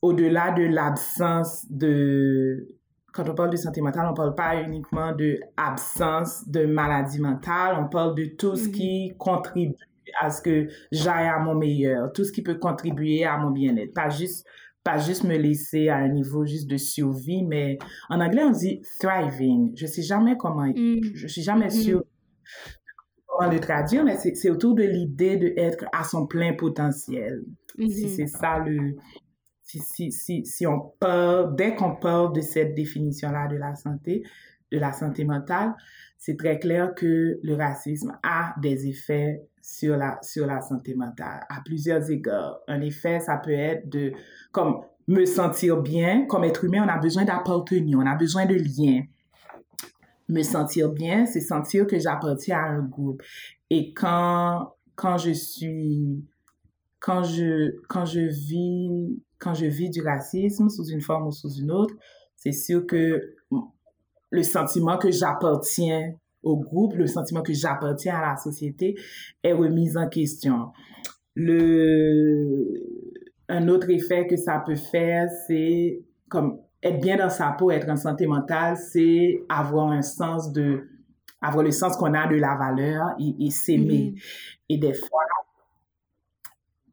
au-delà 0.02 0.52
de 0.52 0.64
l'absence 0.64 1.66
de, 1.70 2.68
quand 3.14 3.28
on 3.30 3.36
parle 3.36 3.52
de 3.52 3.58
santé 3.58 3.82
mentale, 3.82 4.08
on 4.12 4.14
parle 4.14 4.36
pas 4.36 4.62
uniquement 4.62 5.14
de 5.14 5.40
absence 5.56 6.48
de 6.48 6.66
maladie 6.66 7.22
mentale, 7.22 7.78
on 7.80 7.88
parle 7.88 8.16
de 8.16 8.26
tout 8.26 8.56
ce 8.56 8.68
qui 8.68 9.16
contribue 9.18 9.76
à 10.20 10.30
ce 10.30 10.42
que 10.42 10.68
j'aille 10.92 11.28
à 11.28 11.40
mon 11.40 11.56
meilleur, 11.56 12.12
tout 12.14 12.24
ce 12.24 12.32
qui 12.32 12.42
peut 12.42 12.56
contribuer 12.56 13.26
à 13.26 13.38
mon 13.38 13.52
bien-être, 13.52 13.94
pas 13.94 14.10
juste 14.10 14.46
pas 14.88 14.98
juste 15.00 15.24
me 15.26 15.36
laisser 15.38 15.90
à 15.90 15.98
un 15.98 16.08
niveau 16.08 16.46
juste 16.46 16.68
de 16.70 16.78
survie, 16.78 17.44
mais 17.44 17.78
en 18.10 18.22
anglais 18.22 18.44
on 18.44 18.52
dit 18.52 18.82
thriving. 19.02 19.74
Je 19.76 19.86
sais 19.86 20.02
jamais 20.02 20.38
comment, 20.38 20.66
Mm. 20.66 21.00
je 21.14 21.28
suis 21.28 21.42
jamais 21.42 21.66
Mhm. 21.66 21.72
sûre 21.72 22.04
comment 23.28 23.52
le 23.52 23.60
traduire, 23.60 24.06
mais 24.06 24.16
c'est 24.18 24.50
autour 24.50 24.76
de 24.76 24.84
l'idée 24.84 25.36
d'être 25.38 25.86
à 25.92 26.04
son 26.04 26.26
plein 26.26 26.54
potentiel. 26.54 27.44
Si 27.78 28.04
Mhm. 28.06 28.10
c'est 28.16 28.28
ça 28.28 28.60
le, 28.60 28.96
si, 29.64 29.80
si, 29.80 30.12
si, 30.14 30.46
si 30.46 30.66
on 30.66 30.80
parle, 31.00 31.54
dès 31.56 31.76
qu'on 31.76 31.96
parle 31.96 32.32
de 32.34 32.40
cette 32.42 32.74
définition-là 32.74 33.48
de 33.50 33.58
la 33.58 33.76
santé, 33.76 34.24
de 34.72 34.80
la 34.80 34.92
santé 34.92 35.24
mentale, 35.24 35.76
c'est 36.18 36.38
très 36.38 36.60
clair 36.60 36.94
que 36.96 37.40
le 37.42 37.56
racisme 37.56 38.18
a 38.24 38.54
des 38.62 38.88
effets 38.88 39.48
sur 39.62 39.98
la, 39.98 40.18
sur 40.22 40.48
la 40.48 40.62
santé 40.62 40.96
mentale 40.96 41.46
à 41.50 41.62
plusieurs 41.64 42.10
égards. 42.10 42.60
Un 42.68 42.82
effet, 42.82 43.20
ça 43.20 43.38
peut 43.38 43.52
être 43.52 43.88
de, 43.90 44.14
comme, 44.52 44.82
me 45.08 45.26
sentir 45.26 45.82
bien. 45.82 46.26
Comme 46.26 46.44
être 46.44 46.66
humain, 46.66 46.84
on 46.86 46.90
a 46.90 46.98
besoin 46.98 47.26
d'appartenir, 47.26 47.98
on 47.98 48.06
a 48.06 48.16
besoin 48.16 48.46
de 48.46 48.56
liens. 48.56 49.04
Me 50.30 50.42
sentir 50.44 50.90
bien, 50.90 51.26
c'est 51.26 51.40
sentir 51.40 51.88
que 51.88 51.98
j'appartiens 51.98 52.58
à 52.58 52.68
un 52.70 52.84
groupe. 52.84 53.24
Et 53.70 53.94
quand, 53.94 54.74
quand 54.96 55.18
je 55.18 55.32
suis, 55.32 56.26
quand 57.00 57.24
je, 57.24 57.76
quand 57.88 58.06
je 58.06 58.22
vis, 58.22 59.22
quand 59.40 59.54
je 59.54 59.66
vis 59.66 59.90
du 59.90 60.02
racisme 60.02 60.70
sous 60.70 60.86
une 60.86 61.02
forme 61.02 61.28
ou 61.28 61.32
sous 61.32 61.54
une 61.54 61.72
autre, 61.72 61.96
c'est 62.36 62.52
sûr 62.52 62.86
que 62.86 63.36
le 64.30 64.44
sentiment 64.44 64.98
que 64.98 65.12
j'appartiens 65.12 66.14
au 66.44 66.58
groupe, 66.58 66.96
le 66.96 67.08
sentiment 67.08 67.42
que 67.42 67.54
j'appartiens 67.54 68.16
à 68.16 68.32
la 68.32 68.38
société 68.38 68.96
est 69.44 69.54
remis 69.54 69.98
en 69.98 70.08
question. 70.08 70.72
Le, 71.36 72.84
un 73.50 73.68
autre 73.68 73.90
effet 73.90 74.28
que 74.28 74.36
ça 74.36 74.62
peut 74.66 74.76
faire, 74.76 75.30
c'est 75.48 76.02
comme 76.30 76.60
être 76.84 77.00
bien 77.00 77.18
dans 77.18 77.30
sa 77.30 77.52
peau, 77.52 77.72
être 77.72 77.90
en 77.90 77.96
santé 77.96 78.28
mentale, 78.28 78.78
c'est 78.78 79.42
avoir 79.50 79.92
un 79.92 80.02
sens 80.02 80.52
de, 80.52 80.88
avoir 81.42 81.64
le 81.64 81.72
sens 81.72 81.96
qu'on 81.98 82.14
a 82.14 82.28
de 82.28 82.36
la 82.36 82.56
valeur 82.56 83.16
et, 83.20 83.46
et 83.46 83.50
s'aimer. 83.50 84.12
Mhm. 84.14 84.20
Et 84.70 84.78
des 84.78 84.94
fois, 84.94 85.24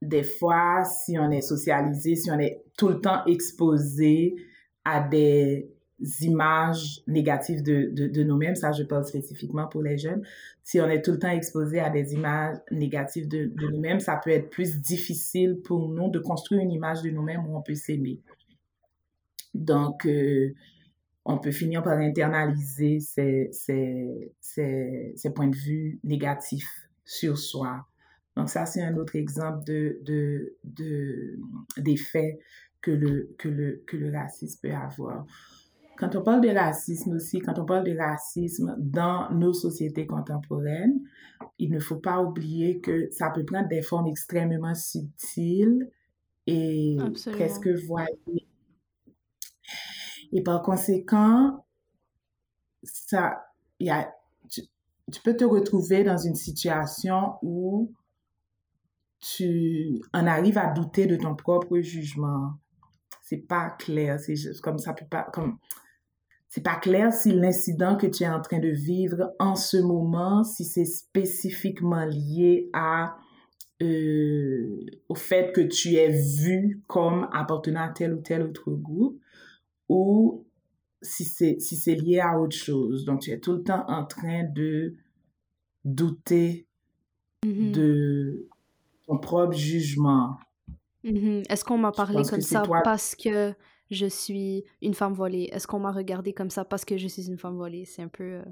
des 0.00 0.22
fois, 0.22 0.84
si 0.84 1.18
on 1.18 1.30
est 1.30 1.40
socialisé, 1.40 2.14
si 2.14 2.30
on 2.30 2.38
est 2.38 2.62
tout 2.76 2.88
le 2.88 3.00
temps 3.00 3.24
exposé 3.26 4.36
à 4.84 5.00
des 5.00 5.73
images 6.22 7.02
négatives 7.06 7.62
de, 7.62 7.90
de, 7.92 8.08
de 8.08 8.22
nous-mêmes, 8.22 8.54
ça 8.54 8.72
je 8.72 8.82
parle 8.82 9.04
spécifiquement 9.04 9.66
pour 9.66 9.82
les 9.82 9.98
jeunes, 9.98 10.22
si 10.62 10.80
on 10.80 10.88
est 10.88 11.02
tout 11.02 11.12
le 11.12 11.18
temps 11.18 11.30
exposé 11.30 11.80
à 11.80 11.90
des 11.90 12.14
images 12.14 12.58
négatives 12.70 13.28
de, 13.28 13.46
de 13.46 13.68
nous-mêmes, 13.68 14.00
ça 14.00 14.20
peut 14.22 14.30
être 14.30 14.50
plus 14.50 14.80
difficile 14.80 15.60
pour 15.64 15.88
nous 15.88 16.10
de 16.10 16.18
construire 16.18 16.62
une 16.62 16.72
image 16.72 17.02
de 17.02 17.10
nous-mêmes 17.10 17.46
où 17.46 17.56
on 17.56 17.62
peut 17.62 17.74
s'aimer. 17.74 18.20
Donc, 19.54 20.06
euh, 20.06 20.54
on 21.24 21.38
peut 21.38 21.52
finir 21.52 21.82
par 21.82 21.98
internaliser 21.98 23.00
ces, 23.00 23.48
ces, 23.52 24.32
ces, 24.40 25.12
ces 25.16 25.30
points 25.30 25.48
de 25.48 25.56
vue 25.56 25.98
négatifs 26.04 26.88
sur 27.04 27.38
soi. 27.38 27.86
Donc 28.36 28.48
ça, 28.50 28.66
c'est 28.66 28.82
un 28.82 28.96
autre 28.96 29.16
exemple 29.16 29.64
de, 29.64 30.00
de, 30.02 30.56
de, 30.64 31.38
d'effet 31.78 32.38
que 32.80 32.90
le, 32.90 33.34
que, 33.38 33.48
le, 33.48 33.82
que 33.86 33.96
le 33.96 34.10
racisme 34.10 34.58
peut 34.62 34.74
avoir. 34.74 35.24
Quand 35.96 36.16
on 36.16 36.22
parle 36.22 36.40
de 36.40 36.48
racisme 36.48 37.12
aussi, 37.12 37.38
quand 37.38 37.58
on 37.58 37.64
parle 37.64 37.84
de 37.84 37.96
racisme 37.96 38.74
dans 38.78 39.30
nos 39.30 39.52
sociétés 39.52 40.06
contemporaines, 40.06 41.00
il 41.58 41.70
ne 41.70 41.78
faut 41.78 41.98
pas 41.98 42.20
oublier 42.20 42.80
que 42.80 43.10
ça 43.10 43.30
peut 43.30 43.44
prendre 43.44 43.68
des 43.68 43.82
formes 43.82 44.08
extrêmement 44.08 44.74
subtiles 44.74 45.88
et 46.46 46.96
Absolument. 47.00 47.38
presque 47.38 47.68
voilées. 47.86 48.46
Et 50.32 50.42
par 50.42 50.62
conséquent, 50.62 51.64
ça, 52.82 53.44
y 53.78 53.90
a, 53.90 54.12
tu, 54.48 54.62
tu 55.12 55.20
peux 55.22 55.36
te 55.36 55.44
retrouver 55.44 56.02
dans 56.02 56.18
une 56.18 56.34
situation 56.34 57.34
où 57.42 57.92
tu 59.20 60.00
en 60.12 60.26
arrives 60.26 60.58
à 60.58 60.72
douter 60.72 61.06
de 61.06 61.16
ton 61.16 61.34
propre 61.34 61.78
jugement. 61.80 62.54
C'est 63.22 63.38
pas 63.38 63.70
clair, 63.70 64.18
c'est 64.20 64.34
comme 64.60 64.78
ça 64.78 64.92
peut 64.92 65.06
pas 65.06 65.24
comme 65.32 65.58
c'est 66.54 66.60
pas 66.62 66.76
clair 66.76 67.12
si 67.12 67.32
l'incident 67.32 67.96
que 67.96 68.06
tu 68.06 68.22
es 68.22 68.28
en 68.28 68.40
train 68.40 68.60
de 68.60 68.68
vivre 68.68 69.32
en 69.40 69.56
ce 69.56 69.76
moment, 69.76 70.44
si 70.44 70.64
c'est 70.64 70.84
spécifiquement 70.84 72.04
lié 72.04 72.70
à 72.72 73.16
euh, 73.82 74.86
au 75.08 75.16
fait 75.16 75.52
que 75.52 75.60
tu 75.62 75.94
es 75.96 76.10
vu 76.10 76.80
comme 76.86 77.28
appartenant 77.32 77.82
à 77.82 77.88
tel 77.88 78.14
ou 78.14 78.20
tel 78.20 78.42
autre 78.42 78.70
groupe 78.70 79.20
ou 79.88 80.44
si 81.02 81.24
c'est 81.24 81.58
si 81.58 81.74
c'est 81.74 81.96
lié 81.96 82.20
à 82.20 82.38
autre 82.38 82.56
chose. 82.56 83.04
Donc 83.04 83.22
tu 83.22 83.32
es 83.32 83.40
tout 83.40 83.54
le 83.54 83.64
temps 83.64 83.84
en 83.88 84.04
train 84.04 84.44
de 84.44 84.94
douter 85.84 86.68
Mhm. 87.44 87.72
de 87.72 88.48
ton 89.08 89.18
propre 89.18 89.54
jugement. 89.56 90.36
Mhm. 91.02 91.42
Est-ce 91.50 91.64
qu'on 91.64 91.76
m'a 91.78 91.90
parlé 91.92 92.22
comme 92.30 92.40
ça 92.40 92.62
toi- 92.62 92.80
parce 92.84 93.16
que 93.16 93.52
je 93.94 94.06
suis 94.06 94.64
une 94.82 94.94
femme 94.94 95.14
voilée? 95.14 95.48
Est-ce 95.52 95.66
qu'on 95.66 95.78
m'a 95.80 95.92
regardé 95.92 96.32
comme 96.34 96.50
ça 96.50 96.64
parce 96.64 96.84
que 96.84 96.98
je 96.98 97.08
suis 97.08 97.28
une 97.28 97.38
femme 97.38 97.56
voilée? 97.56 97.84
C'est 97.86 98.02
un 98.02 98.08
peu... 98.08 98.24
euh, 98.24 98.44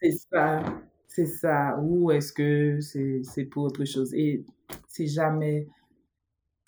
C'est 0.00 0.10
ça, 0.12 0.62
c'est 1.06 1.26
ça. 1.26 1.78
Ou 1.80 2.10
est-ce 2.10 2.32
que 2.32 2.80
c'est 2.80 3.44
pour 3.44 3.64
autre 3.64 3.84
chose? 3.84 4.12
Et 4.14 4.44
c'est 4.88 5.06
jamais, 5.06 5.68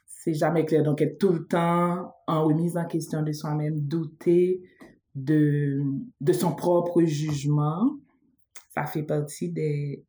c'est 0.07 0.35
jamais 0.35 0.65
clair. 0.65 0.83
Donc, 0.85 1.03
être 1.03 1.19
tout 1.19 1.33
le 1.33 1.47
temps 1.47 2.15
en 2.27 2.45
remise 2.45 2.77
en 2.77 2.87
question 2.87 3.23
de 3.23 3.33
soi-même, 3.33 3.81
douter 3.81 4.63
de, 5.15 5.83
son 6.33 6.55
propre 6.55 7.03
jugement, 7.03 7.99
ça 8.75 8.87
fait 8.87 9.05
partie 9.05 9.51
des 9.51 10.05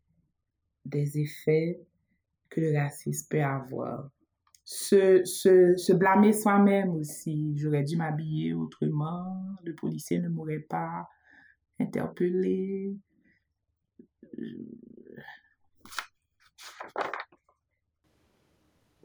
effets 1.20 1.82
que 2.50 2.62
le 2.62 2.78
racisme 2.78 3.28
peut 3.30 3.44
avoir. 3.44 4.10
Se, 4.68 5.24
se, 5.26 5.78
se 5.78 5.94
blâmer 5.94 6.34
soi-même 6.34 6.90
aussi. 6.96 7.54
J'aurais 7.56 7.84
dû 7.84 7.98
m'habiller 7.98 8.54
autrement. 8.54 9.56
Le 9.64 9.76
policier 9.76 10.20
ne 10.20 10.28
m'aurait 10.28 10.60
pas 10.60 11.08
interpellé. 11.80 12.98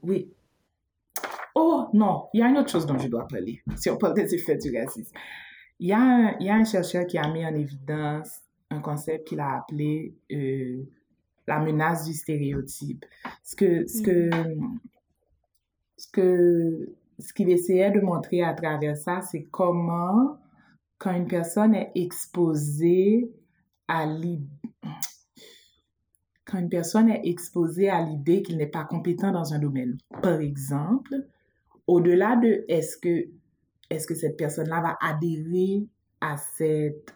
Oui. 0.02 0.32
Oh 1.54 1.88
non, 1.92 2.28
il 2.32 2.40
y 2.40 2.42
a 2.42 2.48
une 2.48 2.58
autre 2.58 2.70
chose 2.70 2.86
dont 2.86 2.96
je 2.96 3.08
dois 3.08 3.26
parler, 3.26 3.62
si 3.76 3.90
on 3.90 3.98
parle 3.98 4.14
des 4.14 4.34
effets 4.34 4.56
du 4.56 4.74
racisme. 4.76 5.14
Il 5.78 5.88
y 5.88 5.92
a 5.92 6.00
un, 6.00 6.38
y 6.38 6.48
a 6.48 6.54
un 6.54 6.64
chercheur 6.64 7.06
qui 7.06 7.18
a 7.18 7.30
mis 7.30 7.44
en 7.44 7.54
évidence 7.54 8.40
un 8.70 8.80
concept 8.80 9.28
qu'il 9.28 9.40
a 9.40 9.58
appelé 9.58 10.14
euh, 10.32 10.84
la 11.46 11.58
menace 11.58 12.06
du 12.06 12.14
stéréotype. 12.14 13.04
Ce 13.42 13.56
que, 13.56 13.86
ce 13.86 14.00
que, 14.00 14.30
ce 16.00 16.08
que, 16.10 16.94
ce 17.18 17.32
qu'il 17.34 17.50
essayait 17.50 17.90
de 17.90 18.00
montrer 18.00 18.42
à 18.42 18.54
travers 18.54 18.96
ça, 18.96 19.20
c'est 19.20 19.44
comment, 19.50 20.38
quand 20.96 21.14
une 21.14 21.28
personne 21.28 21.74
est 21.74 21.92
exposée 21.94 23.30
à 23.86 24.06
l'idée, 24.06 24.48
quand 26.46 26.58
une 26.58 26.70
personne 26.70 27.10
est 27.10 27.20
exposée 27.24 27.90
à 27.90 28.00
l'idée 28.00 28.40
qu'il 28.42 28.56
n'est 28.56 28.66
pas 28.66 28.84
compétent 28.84 29.30
dans 29.30 29.52
un 29.52 29.58
domaine, 29.58 29.98
par 30.22 30.40
exemple, 30.40 31.14
au-delà 31.86 32.36
de 32.36 32.64
est-ce 32.68 32.96
que, 32.96 33.28
est-ce 33.90 34.06
que 34.06 34.14
cette 34.14 34.38
personne-là 34.38 34.80
va 34.80 34.96
adhérer 35.02 35.86
à 36.22 36.38
cette, 36.38 37.14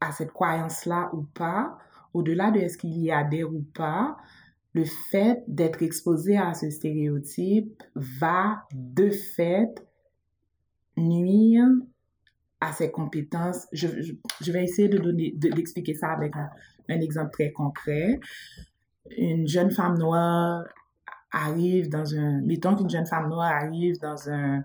à 0.00 0.12
cette 0.12 0.32
croyance-là 0.32 1.08
ou 1.14 1.22
pas, 1.22 1.78
au-delà 2.12 2.50
de 2.50 2.60
est-ce 2.60 2.76
qu'il 2.76 2.98
y 2.98 3.10
adhère 3.10 3.50
ou 3.50 3.64
pas, 3.74 4.18
le 4.74 4.84
fait 4.84 5.42
d'être 5.46 5.82
exposé 5.82 6.36
à 6.36 6.52
ce 6.54 6.68
stéréotype 6.70 7.82
va 7.94 8.64
de 8.74 9.08
fait 9.10 9.72
nuire 10.96 11.66
à 12.60 12.72
ses 12.72 12.90
compétences. 12.90 13.66
Je, 13.72 13.88
je, 14.02 14.12
je 14.40 14.52
vais 14.52 14.64
essayer 14.64 14.88
de 14.88 14.98
donner, 14.98 15.32
de- 15.36 15.50
d'expliquer 15.50 15.94
ça 15.94 16.08
avec 16.08 16.34
un, 16.36 16.48
un 16.88 17.00
exemple 17.00 17.30
très 17.32 17.52
concret. 17.52 18.18
Une 19.16 19.46
jeune 19.46 19.70
femme 19.70 19.98
noire 19.98 20.64
arrive 21.30 21.88
dans 21.88 22.14
un, 22.14 22.40
mettons 22.42 22.74
qu'une 22.76 22.88
jeune 22.90 23.06
femme 23.06 23.28
noire 23.28 23.52
arrive 23.52 23.98
dans 24.00 24.30
un, 24.30 24.64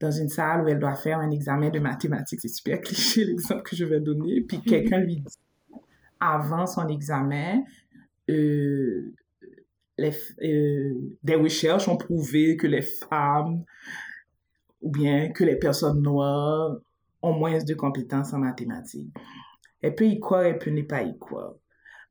dans 0.00 0.10
une 0.10 0.28
salle 0.28 0.64
où 0.64 0.68
elle 0.68 0.78
doit 0.78 0.94
faire 0.94 1.18
un 1.18 1.30
examen 1.30 1.68
de 1.70 1.78
mathématiques. 1.78 2.40
C'est 2.40 2.48
super 2.48 2.80
cliché 2.80 3.24
l'exemple 3.26 3.62
que 3.62 3.76
je 3.76 3.84
vais 3.84 4.00
donner. 4.00 4.40
Puis 4.40 4.60
quelqu'un 4.62 4.98
lui 4.98 5.16
dit, 5.16 5.38
avant 6.20 6.66
son 6.66 6.88
examen, 6.88 7.62
euh, 8.30 9.12
les, 10.00 10.16
euh, 10.42 10.94
des 11.22 11.34
recherches 11.34 11.88
ont 11.88 11.96
prouvé 11.96 12.56
que 12.56 12.66
les 12.66 12.82
femmes 12.82 13.64
ou 14.80 14.90
bien 14.90 15.30
que 15.30 15.44
les 15.44 15.56
personnes 15.56 16.00
noires 16.00 16.78
ont 17.22 17.34
moins 17.34 17.62
de 17.62 17.74
compétences 17.74 18.32
en 18.32 18.38
mathématiques. 18.38 19.14
Elle 19.82 19.94
peut 19.94 20.06
y 20.06 20.18
croire, 20.18 20.44
elle 20.44 20.58
peut 20.58 20.70
ne 20.70 20.82
pas 20.82 21.02
y 21.02 21.18
croire. 21.18 21.54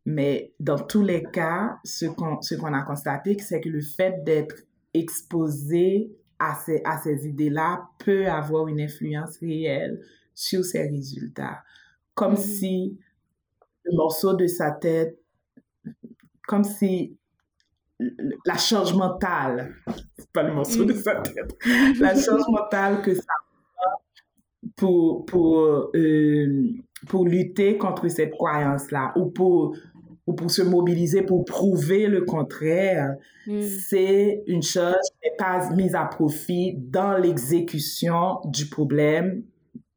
Mais 0.05 0.53
dans 0.59 0.77
tous 0.77 1.03
les 1.03 1.23
cas, 1.23 1.77
ce 1.83 2.05
qu'on 2.05 2.41
ce 2.41 2.55
qu'on 2.55 2.73
a 2.73 2.83
constaté, 2.83 3.37
c'est 3.39 3.59
que 3.59 3.69
le 3.69 3.81
fait 3.81 4.23
d'être 4.23 4.55
exposé 4.93 6.11
à 6.37 6.55
ces, 6.55 6.81
à 6.85 6.99
ces 6.99 7.27
idées-là 7.27 7.89
peut 7.99 8.27
avoir 8.27 8.67
une 8.67 8.79
influence 8.79 9.37
réelle 9.39 9.99
sur 10.33 10.63
ses 10.63 10.83
résultats. 10.87 11.63
Comme 12.13 12.35
mm-hmm. 12.35 12.57
si 12.59 12.99
le 13.83 13.95
morceau 13.95 14.35
de 14.35 14.47
sa 14.47 14.71
tête, 14.71 15.19
comme 16.47 16.63
si 16.63 17.18
la 18.45 18.57
charge 18.57 18.93
mentale, 18.93 19.75
c'est 20.17 20.31
pas 20.31 20.43
le 20.43 20.53
morceau 20.53 20.85
de 20.85 20.93
sa 20.93 21.15
tête, 21.15 21.55
la 21.99 22.15
charge 22.15 22.43
mentale 22.49 23.01
que 23.01 23.13
ça 23.13 23.21
a 23.27 23.49
pour, 24.75 25.25
pour, 25.25 25.91
euh, 25.95 26.73
pour 27.07 27.25
lutter 27.25 27.77
contre 27.77 28.07
cette 28.07 28.31
croyance-là 28.31 29.13
ou 29.15 29.27
pour, 29.27 29.75
ou 30.25 30.33
pour 30.33 30.51
se 30.51 30.61
mobiliser 30.61 31.23
pour 31.23 31.43
prouver 31.43 32.07
le 32.07 32.21
contraire, 32.21 33.15
mm. 33.47 33.61
c'est 33.61 34.43
une 34.47 34.63
chose 34.63 34.95
qui 35.21 35.29
n'est 35.29 35.35
pas 35.37 35.69
mise 35.75 35.95
à 35.95 36.05
profit 36.05 36.75
dans 36.77 37.17
l'exécution 37.17 38.39
du 38.45 38.67
problème 38.67 39.43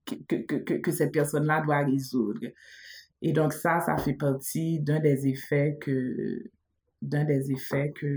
que, 0.04 0.36
que, 0.36 0.56
que, 0.56 0.74
que 0.74 0.90
cette 0.90 1.12
personne-là 1.12 1.62
doit 1.64 1.84
résoudre. 1.84 2.40
Et 3.20 3.32
donc 3.32 3.52
ça, 3.52 3.78
ça 3.80 3.96
fait 3.96 4.14
partie 4.14 4.80
d'un 4.80 4.98
des 4.98 5.28
effets 5.28 5.78
que, 5.80 6.42
d'un 7.02 7.24
des 7.24 7.52
effets 7.52 7.92
que, 7.92 8.16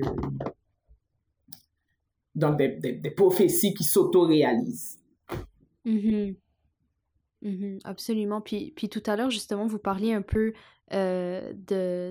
donc 2.36 2.58
des, 2.58 2.70
des, 2.70 3.12
prophéties 3.12 3.74
qui 3.74 3.84
s'auto-réalisent. 3.84 5.00
Mm-hmm. 5.86 6.36
Mm-hmm. 7.44 7.80
absolument. 7.84 8.42
Puis, 8.42 8.72
puis 8.75 8.89
tout 8.89 9.04
à 9.06 9.15
l'heure, 9.15 9.30
justement, 9.30 9.68
vous 9.68 9.80
parliez 9.80 10.13
un 10.13 10.22
peu 10.22 10.54
euh, 10.94 11.54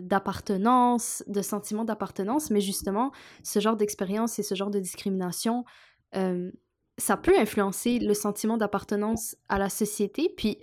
d'appartenance, 0.03 1.23
de 1.29 1.43
sentiment 1.43 1.85
d'appartenance, 1.85 2.51
mais 2.51 2.61
justement, 2.61 3.13
ce 3.43 3.61
genre 3.61 3.77
d'expérience 3.77 4.39
et 4.39 4.43
ce 4.43 4.55
genre 4.55 4.71
de 4.71 4.81
discrimination, 4.81 5.65
euh, 6.17 6.51
ça 6.99 7.17
peut 7.17 7.39
influencer 7.39 7.99
le 7.99 8.15
sentiment 8.15 8.57
d'appartenance 8.57 9.37
à 9.49 9.59
la 9.59 9.69
société. 9.69 10.33
Puis 10.37 10.59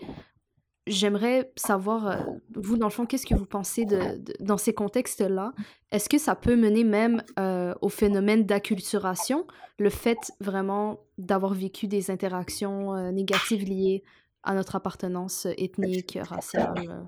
j'aimerais 0.88 1.52
savoir, 1.56 2.08
euh, 2.08 2.18
vous, 2.56 2.78
dans 2.78 2.88
le 2.88 2.92
fond, 2.92 3.06
qu'est-ce 3.06 3.26
que 3.26 3.36
vous 3.36 3.46
pensez 3.46 3.86
de, 3.86 4.22
dans 4.40 4.58
ces 4.58 4.74
contextes-là? 4.74 5.54
Est-ce 5.92 6.10
que 6.10 6.18
ça 6.18 6.36
peut 6.36 6.56
mener 6.56 6.84
même 6.84 7.24
euh, 7.40 7.74
au 7.82 7.90
phénomène 7.90 8.46
d'acculturation, 8.46 9.46
le 9.78 9.90
fait 9.90 10.32
vraiment 10.40 11.00
d'avoir 11.18 11.54
vécu 11.54 11.88
des 11.88 12.10
interactions 12.12 12.96
euh, 12.96 13.12
négatives 13.12 13.64
liées 13.64 14.04
à 14.44 14.54
notre 14.54 14.76
appartenance 14.76 15.46
ethnique, 15.58 16.18
raciale? 16.22 17.08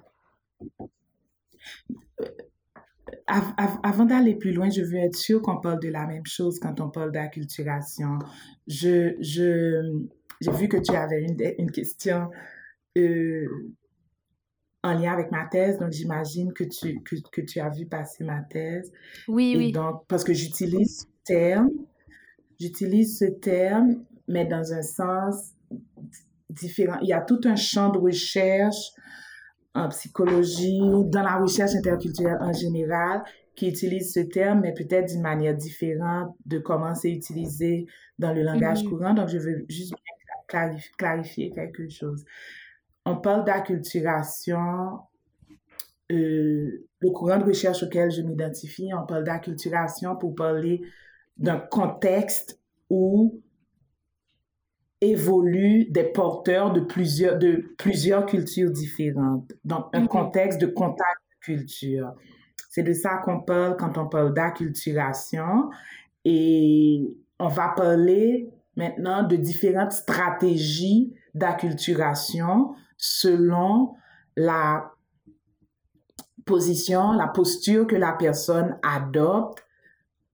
avant 3.28 4.06
d'aller 4.06 4.36
plus 4.36 4.54
loin, 4.54 4.70
je 4.70 4.82
veux 4.82 4.98
être 4.98 5.16
sûre 5.16 5.42
qu'on 5.42 5.58
parle 5.58 5.80
de 5.80 5.90
la 5.90 6.06
même 6.06 6.26
chose 6.26 6.60
quand 6.60 6.80
on 6.82 6.90
parle 6.90 7.12
d'acculturation. 7.12 8.20
Je, 8.68 9.16
je, 9.20 10.02
j'ai 10.42 10.52
vu 10.52 10.68
que 10.68 10.78
tu 10.78 10.96
avais 10.96 11.22
une, 11.22 11.38
une 11.58 11.72
question 11.72 12.30
euh, 12.98 13.74
en 14.84 14.94
lien 14.94 15.14
avec 15.14 15.32
ma 15.32 15.46
thèse, 15.46 15.78
donc 15.80 15.92
j'imagine 15.92 16.52
que 16.54 16.66
tu, 16.66 17.02
que, 17.04 17.16
que, 17.32 17.42
tu 17.42 17.60
as 17.60 17.70
vu 17.70 17.86
passer 17.86 18.24
ma 18.24 18.42
thèse. 18.42 18.92
Oui, 19.28 19.56
oui. 19.58 19.72
Donc, 19.72 20.06
parce 20.08 20.24
que 20.24 20.34
j'utilise 20.34 21.02
ce 21.02 21.06
terme, 21.24 21.70
j'utilise 22.60 23.18
ce 23.18 23.26
terme, 23.26 24.04
mais 24.28 24.46
dans 24.46 24.74
un 24.74 24.82
sens 24.82 25.54
différent. 26.50 26.98
Il 27.02 27.08
y 27.08 27.14
a 27.14 27.22
tout 27.22 27.40
un 27.46 27.56
champ 27.56 27.90
de 27.90 27.98
recherche 27.98 28.92
en 29.74 29.88
psychologie, 29.90 30.82
dans 31.06 31.24
la 31.24 31.38
recherche 31.38 31.74
interculturelle 31.76 32.38
en 32.42 32.54
général, 32.54 33.24
qui 33.56 33.70
utilise 33.70 34.14
ce 34.14 34.20
terme, 34.20 34.62
mais 34.62 34.74
peut-être 34.74 35.08
d'une 35.10 35.22
manière 35.22 35.56
différente 35.56 36.36
de 36.46 36.60
comment 36.60 36.94
c'est 36.94 37.12
utilisé 37.12 37.86
dans 38.20 38.34
le 38.34 38.44
langage 38.44 38.84
mm-hmm. 38.84 38.90
courant. 38.90 39.14
Donc, 39.14 39.30
je 39.30 39.38
veux 39.38 39.66
juste 39.70 39.94
clarifier 40.98 41.52
quelque 41.52 41.90
chose 41.90 42.26
on 43.06 43.18
parle 43.18 43.46
d'acculturation, 43.46 45.00
euh, 46.12 46.88
le 47.00 47.10
courant 47.10 47.38
de 47.38 47.46
recherche 47.46 47.84
auquel 47.84 48.12
je 48.12 48.22
m'identifie, 48.22 48.92
on 48.94 49.06
parle 49.06 49.24
d'acculturation 49.24 50.16
pour 50.16 50.36
parler 50.36 50.82
d'un 51.38 51.60
contexte 51.60 52.60
où 52.90 53.42
évoluent 55.02 55.88
des 55.92 56.06
porteurs 56.06 56.72
de 56.72 56.80
plusieurs, 56.80 57.38
de 57.38 57.76
plusieurs 57.78 58.26
cultures 58.26 58.72
différentes. 58.72 59.52
Donc, 59.66 59.88
un 59.94 60.04
mm-hmm. 60.04 60.08
contexte 60.08 60.62
de 60.62 60.68
contact 60.68 61.20
de 61.32 61.46
culture. 61.46 62.14
C'est 62.70 62.84
de 62.84 62.94
ça 62.94 63.18
qu'on 63.18 63.42
parle 63.42 63.76
quand 63.78 63.98
on 63.98 64.08
parle 64.08 64.34
d'acculturation. 64.34 65.70
Et 66.24 67.14
on 67.38 67.50
va 67.50 67.74
parler 67.76 68.50
maintenant 68.78 69.24
de 69.24 69.36
différentes 69.36 69.92
stratégies 69.92 71.14
d'acculturation 71.34 72.74
selon 73.06 73.96
la 74.38 74.94
position, 76.46 77.12
la 77.12 77.28
posture 77.28 77.86
que 77.86 77.98
la 77.98 78.14
personne 78.14 78.78
adopte 78.82 79.66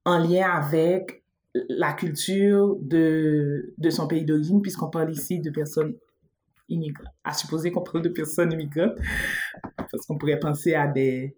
en 0.05 0.19
lien 0.19 0.47
avec 0.47 1.23
la 1.67 1.93
culture 1.93 2.77
de, 2.79 3.73
de 3.75 3.89
son 3.89 4.07
pays 4.07 4.23
d'origine, 4.23 4.61
puisqu'on 4.61 4.91
parle 4.91 5.11
ici 5.11 5.39
de 5.39 5.49
personnes 5.49 5.95
immigrantes. 6.69 7.11
À 7.23 7.33
supposer 7.33 7.71
qu'on 7.71 7.81
parle 7.81 8.03
de 8.03 8.09
personnes 8.09 8.53
immigrantes, 8.53 8.93
parce 9.75 10.05
qu'on 10.05 10.19
pourrait 10.19 10.37
penser 10.37 10.75
à 10.75 10.85
des, 10.85 11.35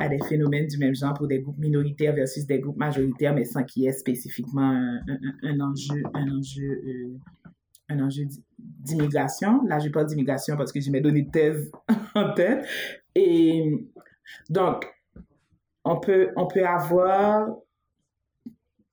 à 0.00 0.08
des 0.08 0.18
phénomènes 0.30 0.66
du 0.66 0.78
même 0.78 0.94
genre 0.94 1.12
pour 1.12 1.26
des 1.26 1.40
groupes 1.40 1.58
minoritaires 1.58 2.14
versus 2.14 2.46
des 2.46 2.58
groupes 2.58 2.78
majoritaires, 2.78 3.34
mais 3.34 3.44
sans 3.44 3.64
qu'il 3.64 3.82
y 3.82 3.86
ait 3.86 3.92
spécifiquement 3.92 4.62
un, 4.62 5.00
un, 5.42 5.60
enjeu, 5.60 6.02
un 6.14 6.38
enjeu 6.38 6.82
euh, 6.86 7.18
un 7.88 8.00
enjeu 8.00 8.24
d'immigration. 8.58 9.62
Là, 9.64 9.78
je 9.78 9.88
parle 9.88 10.06
d'immigration 10.06 10.56
parce 10.56 10.72
que 10.72 10.80
je 10.80 10.90
m'ai 10.90 11.00
donné 11.00 11.28
thèse 11.28 11.70
en 12.14 12.32
tête. 12.34 12.66
Et 13.14 13.70
donc, 14.50 14.86
on 15.84 15.98
peut, 15.98 16.30
on 16.36 16.46
peut 16.46 16.66
avoir, 16.66 17.48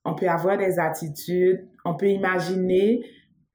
on 0.03 0.15
peut 0.15 0.29
avoir 0.29 0.57
des 0.57 0.79
attitudes, 0.79 1.67
on 1.83 1.95
peut 1.95 2.09
imaginer 2.09 3.01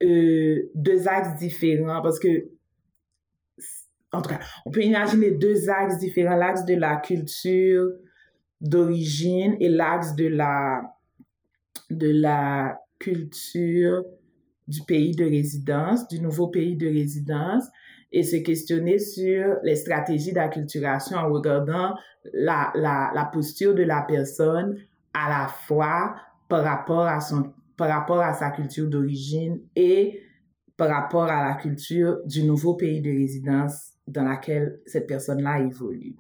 euh, 0.03 0.71
deux 0.75 1.09
axes 1.09 1.39
différents 1.39 2.03
parce 2.03 2.19
que, 2.19 2.51
en 4.13 4.23
tout 4.23 4.31
cas, 4.31 4.41
on 4.67 4.71
peut 4.71 4.83
imaginer 4.83 5.31
deux 5.31 5.71
axes 5.71 5.99
différents, 5.99 6.37
l'axe 6.37 6.65
de 6.65 6.75
la 6.75 6.97
culture 6.97 7.87
d'origine 8.61 9.57
et 9.61 9.69
l'axe 9.69 10.15
de 10.17 10.27
la, 10.27 10.83
de 11.89 12.11
la 12.11 12.79
culture 12.99 14.05
du 14.71 14.83
pays 14.83 15.15
de 15.15 15.25
résidence, 15.25 16.09
du 16.09 16.21
nouveau 16.21 16.49
pays 16.49 16.77
de 16.77 16.87
résidence, 16.87 17.65
et 18.13 18.23
se 18.23 18.37
questionner 18.37 18.99
sur 18.99 19.57
les 19.63 19.77
stratégies 19.77 20.33
d'acculturation 20.33 21.17
en 21.17 21.31
regardant 21.31 21.95
la, 22.33 22.73
la, 22.75 23.11
la, 23.15 23.25
posture 23.27 23.75
de 23.75 23.83
la 23.83 24.03
personne 24.03 24.77
à 25.15 25.29
la 25.29 25.49
fois 25.49 26.15
par 26.49 26.65
rapport 26.65 27.07
à, 27.07 27.21
son, 27.21 27.53
par 27.77 27.89
rapport 27.89 28.21
à 28.21 28.33
sa 28.33 28.51
culture 28.51 28.89
d'origine 28.89 29.61
et 29.77 30.23
par 30.77 30.89
rapport 30.89 31.25
à 31.25 31.49
la 31.49 31.55
culture 31.55 32.19
du 32.25 32.43
nouveau 32.43 32.75
pays 32.75 33.01
de 33.01 33.11
résidence 33.11 33.93
dans 34.09 34.25
laquelle 34.25 34.81
cette 34.87 35.07
personne-là 35.07 35.61
évolue. 35.61 36.17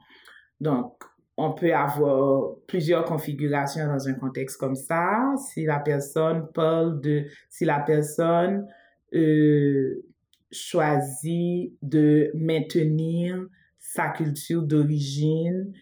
Donc, 0.60 1.02
on 1.40 1.52
peut 1.52 1.74
avoir 1.74 2.54
plusieurs 2.66 3.04
configurations 3.04 3.86
dans 3.86 4.06
un 4.06 4.12
contexte 4.12 4.58
comme 4.58 4.74
ça. 4.74 5.32
Si 5.48 5.64
la 5.64 5.78
personne 5.78 6.48
parle 6.52 7.00
de, 7.00 7.24
si 7.48 7.64
la 7.64 7.80
personne 7.80 8.66
euh, 9.14 10.04
choisit 10.52 11.72
de 11.80 12.30
maintenir 12.34 13.46
sa 13.78 14.08
culture 14.08 14.62
d'origine 14.62 15.72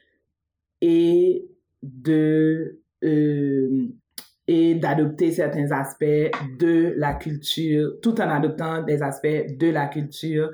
et 0.80 1.48
de 1.82 2.80
euh, 3.02 3.88
d'adopter 4.46 5.32
certains 5.32 5.70
aspects 5.72 6.30
de 6.58 6.94
la 6.96 7.14
culture, 7.14 7.96
tout 8.00 8.18
en 8.20 8.30
adoptant 8.30 8.82
des 8.82 9.02
aspects 9.02 9.26
de 9.58 9.70
la 9.70 9.88
culture 9.88 10.50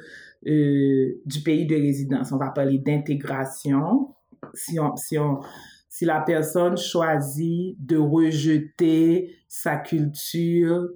euh, 0.46 1.20
du 1.24 1.40
pays 1.40 1.66
de 1.66 1.76
résidence. 1.76 2.32
On 2.32 2.38
va 2.38 2.50
parler 2.50 2.78
d'intégration, 2.78 4.08
si, 4.54 6.04
la 6.04 6.20
personne 6.20 6.76
choisit 6.76 7.76
de 7.78 7.96
rejeter 7.96 9.36
sa 9.48 9.76
culture 9.76 10.88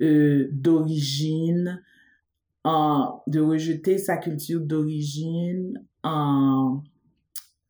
euh, 0.00 0.48
d'origine, 0.52 1.82
de 2.64 3.40
rejeter 3.40 3.98
sa 3.98 4.16
culture 4.16 4.60
d'origine 4.60 5.82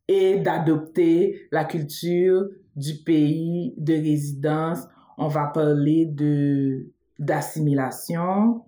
et 0.09 0.39
d'adopter 0.41 1.47
la 1.51 1.65
culture 1.65 2.49
du 2.77 2.95
pays 3.05 3.75
de 3.77 3.95
résidence. 3.95 4.81
On 5.19 5.29
va 5.29 5.47
parler 5.47 6.07
de 6.07 6.93
d'assimilation. 7.19 8.65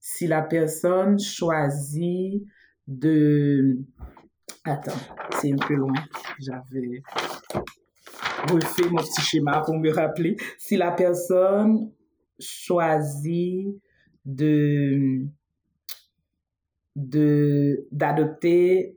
Si 0.00 0.26
la 0.26 0.42
personne 0.42 1.18
choisit 1.18 2.44
de... 2.86 3.78
Attends, 4.64 4.92
c'est 5.40 5.52
un 5.52 5.56
peu 5.56 5.74
loin. 5.74 5.92
J'avais 6.38 7.02
refait 8.50 8.88
mon 8.88 9.02
petit 9.02 9.20
schéma 9.20 9.60
pour 9.60 9.78
me 9.78 9.90
rappeler. 9.90 10.36
Si 10.58 10.76
la 10.76 10.92
personne 10.92 11.92
choisit 12.38 13.78
de 14.24 15.26
d'adopter 16.96 18.96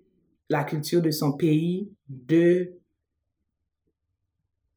la 0.50 0.64
culture 0.64 1.02
de 1.02 1.12
son 1.12 1.34
pays, 1.34 1.92
de 2.08 2.78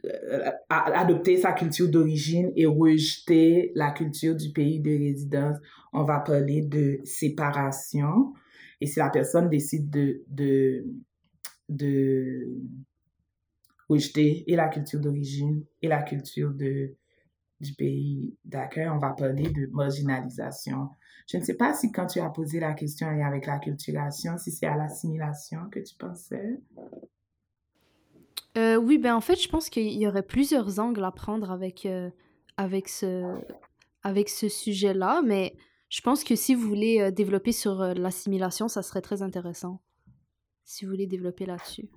euh, 0.07 0.50
adopter 0.70 1.37
sa 1.37 1.53
culture 1.53 1.88
d'origine 1.88 2.50
et 2.57 2.64
rejeter 2.64 3.70
la 3.74 3.90
culture 3.90 4.35
du 4.35 4.50
pays 4.50 4.81
de 4.81 4.90
résidence. 4.90 5.59
On 5.92 6.05
va 6.05 6.20
parler 6.20 6.62
de 6.62 7.00
séparation. 7.05 8.33
Et 8.81 8.87
si 8.87 8.99
la 8.99 9.11
personne 9.11 9.49
décide 9.49 9.90
de, 9.90 10.23
de, 10.29 10.85
de 11.69 12.49
rejeter 13.88 14.45
et 14.51 14.57
la 14.57 14.69
culture 14.69 15.01
d'origine 15.01 15.64
et 15.83 15.88
la 15.88 16.03
culture 16.03 16.53
de, 16.55 16.95
du 17.61 17.75
pays 17.75 18.35
d'accueil, 18.45 18.88
on 18.88 18.99
va 18.99 19.11
parler 19.11 19.51
de 19.51 19.66
marginalisation. 19.73 20.88
Je 21.29 21.37
ne 21.37 21.43
sais 21.43 21.57
pas 21.57 21.75
si 21.75 21.93
quand 21.93 22.07
tu 22.07 22.21
as 22.21 22.31
posé 22.31 22.59
la 22.59 22.73
question 22.73 23.07
avec 23.07 23.47
la 23.47 23.59
culturation, 23.59 24.37
si 24.38 24.51
c'est 24.51 24.66
à 24.66 24.77
l'assimilation 24.77 25.69
que 25.71 25.81
tu 25.81 25.95
pensais. 25.97 26.61
Euh, 28.59 28.77
oui, 28.77 28.99
ben 28.99 29.14
en 29.14 29.21
fait, 29.21 29.40
je 29.40 29.49
pense 29.49 29.69
qu'il 29.69 29.93
y 29.93 30.09
aurait 30.09 30.25
plusieurs 30.25 30.81
angles 30.81 31.05
à 31.05 31.12
prendre 31.12 31.51
avec, 31.53 31.87
euh, 31.87 32.11
avec 32.57 32.88
ce, 32.88 33.38
avec 34.03 34.29
ce 34.29 34.49
sujet-là, 34.49 35.23
mais 35.25 35.55
je 35.90 36.00
pense 36.00 36.24
que 36.24 36.35
si 36.35 36.55
vous 36.55 36.66
voulez 36.66 37.00
euh, 37.00 37.11
développer 37.11 37.53
sur 37.53 37.94
l'assimilation, 37.94 38.68
ça 38.68 38.83
serait 38.83 39.03
très 39.03 39.20
intéressant. 39.22 39.81
Si 40.64 40.85
vous 40.85 40.92
voulez 40.92 41.07
développer 41.07 41.44
là-dessus. 41.44 41.90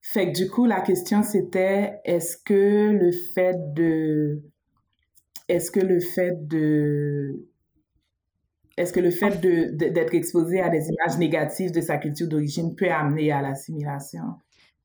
fait 0.00 0.32
que 0.32 0.36
du 0.36 0.48
coup, 0.48 0.66
la 0.66 0.80
question 0.80 1.22
c'était 1.22 2.00
est-ce 2.04 2.36
que 2.36 2.90
le 2.90 3.10
fait 3.34 3.56
de 3.74 4.42
est-ce 5.48 5.70
que 5.70 5.80
le 5.80 6.00
fait 6.00 6.46
de 6.46 7.48
est-ce 8.76 8.92
que 8.92 9.00
le 9.00 9.10
fait 9.10 9.38
d'être 9.40 10.14
exposé 10.14 10.60
à 10.60 10.70
des 10.70 10.88
images 10.88 11.18
négatives 11.18 11.72
de 11.72 11.80
sa 11.80 11.98
culture 11.98 12.26
d'origine 12.26 12.74
peut 12.74 12.90
amener 12.90 13.30
à 13.30 13.42
l'assimilation? 13.42 14.22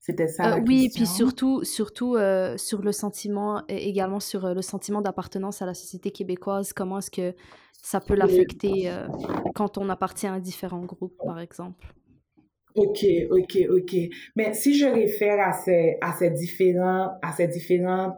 C'était 0.08 0.30
ça. 0.30 0.56
Euh, 0.56 0.62
oui, 0.66 0.86
et 0.86 0.90
puis 0.90 1.06
surtout, 1.06 1.66
surtout 1.66 2.16
euh, 2.16 2.56
sur 2.56 2.82
le 2.82 2.94
sentiment, 2.94 3.64
également 3.68 4.22
sur 4.22 4.46
euh, 4.46 4.54
le 4.54 4.62
sentiment 4.62 5.02
d'appartenance 5.02 5.62
à 5.62 5.66
la 5.66 5.74
société 5.74 6.12
québécoise, 6.12 6.72
comment 6.72 7.00
est-ce 7.00 7.12
que 7.12 7.36
ça 7.74 8.00
peut 8.00 8.16
l'affecter 8.16 8.90
quand 9.54 9.78
on 9.78 9.90
appartient 9.90 10.28
à 10.28 10.40
différents 10.40 10.86
groupes, 10.86 11.18
par 11.26 11.40
exemple? 11.40 11.94
Ok, 12.76 13.06
ok, 13.32 13.58
ok. 13.70 13.96
Mais 14.38 14.54
si 14.54 14.78
je 14.78 14.86
réfère 14.86 15.46
à 15.46 15.52
ces, 15.52 15.98
à 16.02 16.14
ces, 16.14 16.32
différents, 16.32 17.12
à 17.22 17.34
ces 17.34 17.48
différentes 17.48 18.16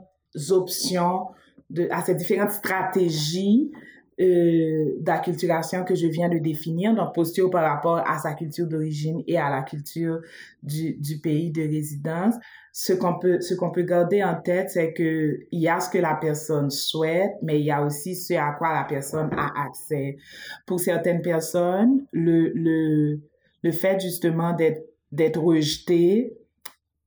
options 0.50 1.28
de, 1.72 1.88
à 1.92 2.04
ces 2.04 2.14
différentes 2.16 2.52
stratégies 2.52 3.72
euh, 4.20 4.96
d'acculturation 5.00 5.86
que 5.86 5.96
je 5.96 6.08
viens 6.08 6.28
de 6.30 6.38
définir, 6.40 6.94
donc 6.94 7.14
posture 7.16 7.50
par 7.50 7.64
rapport 7.64 8.04
à 8.06 8.18
sa 8.20 8.34
culture 8.34 8.68
d'origine 8.68 9.24
et 9.28 9.38
à 9.38 9.50
la 9.50 9.62
culture 9.62 10.20
du, 10.62 10.96
du 10.96 11.20
pays 11.20 11.52
de 11.52 11.62
résidence. 11.62 12.36
Ce 12.72 12.94
qu'on 12.94 13.18
peut, 13.18 13.40
ce 13.42 13.54
qu'on 13.54 13.72
peut 13.72 13.84
garder 13.84 14.24
en 14.24 14.36
tête, 14.36 14.70
c'est 14.70 14.94
que 14.94 15.40
il 15.52 15.62
y 15.62 15.68
a 15.68 15.80
ce 15.80 15.90
que 15.90 15.98
la 15.98 16.16
personne 16.16 16.70
souhaite, 16.70 17.32
mais 17.42 17.60
il 17.60 17.66
y 17.66 17.72
a 17.72 17.84
aussi 17.84 18.16
ce 18.16 18.34
à 18.34 18.52
quoi 18.58 18.74
la 18.74 18.84
personne 18.84 19.30
a 19.38 19.66
accès. 19.66 20.18
Pour 20.66 20.80
certaines 20.80 21.22
personnes, 21.22 22.06
le, 22.12 22.50
le, 22.54 23.20
le 23.64 23.72
fait 23.72 24.00
justement 24.00 24.54
d'être, 24.54 24.86
d'être 25.12 25.40
rejeté 25.42 26.38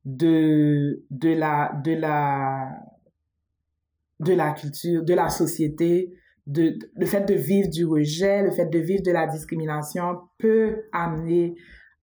de, 0.05 1.03
de 1.11 1.31
la, 1.31 1.73
de 1.85 1.93
la, 1.93 2.71
de 4.19 4.33
la 4.35 4.53
culture, 4.53 5.05
de 5.05 5.15
la 5.15 5.29
société, 5.29 6.13
de, 6.47 6.79
le 6.97 7.07
fait 7.07 7.25
de 7.25 7.35
vivre 7.35 7.69
du 7.69 7.85
rejet, 7.85 8.43
le 8.43 8.51
fait 8.51 8.67
de 8.67 8.79
vivre 8.79 9.03
de 9.03 9.13
la 9.13 9.27
discrimination 9.27 10.21
peut 10.39 10.83
amener 10.93 11.55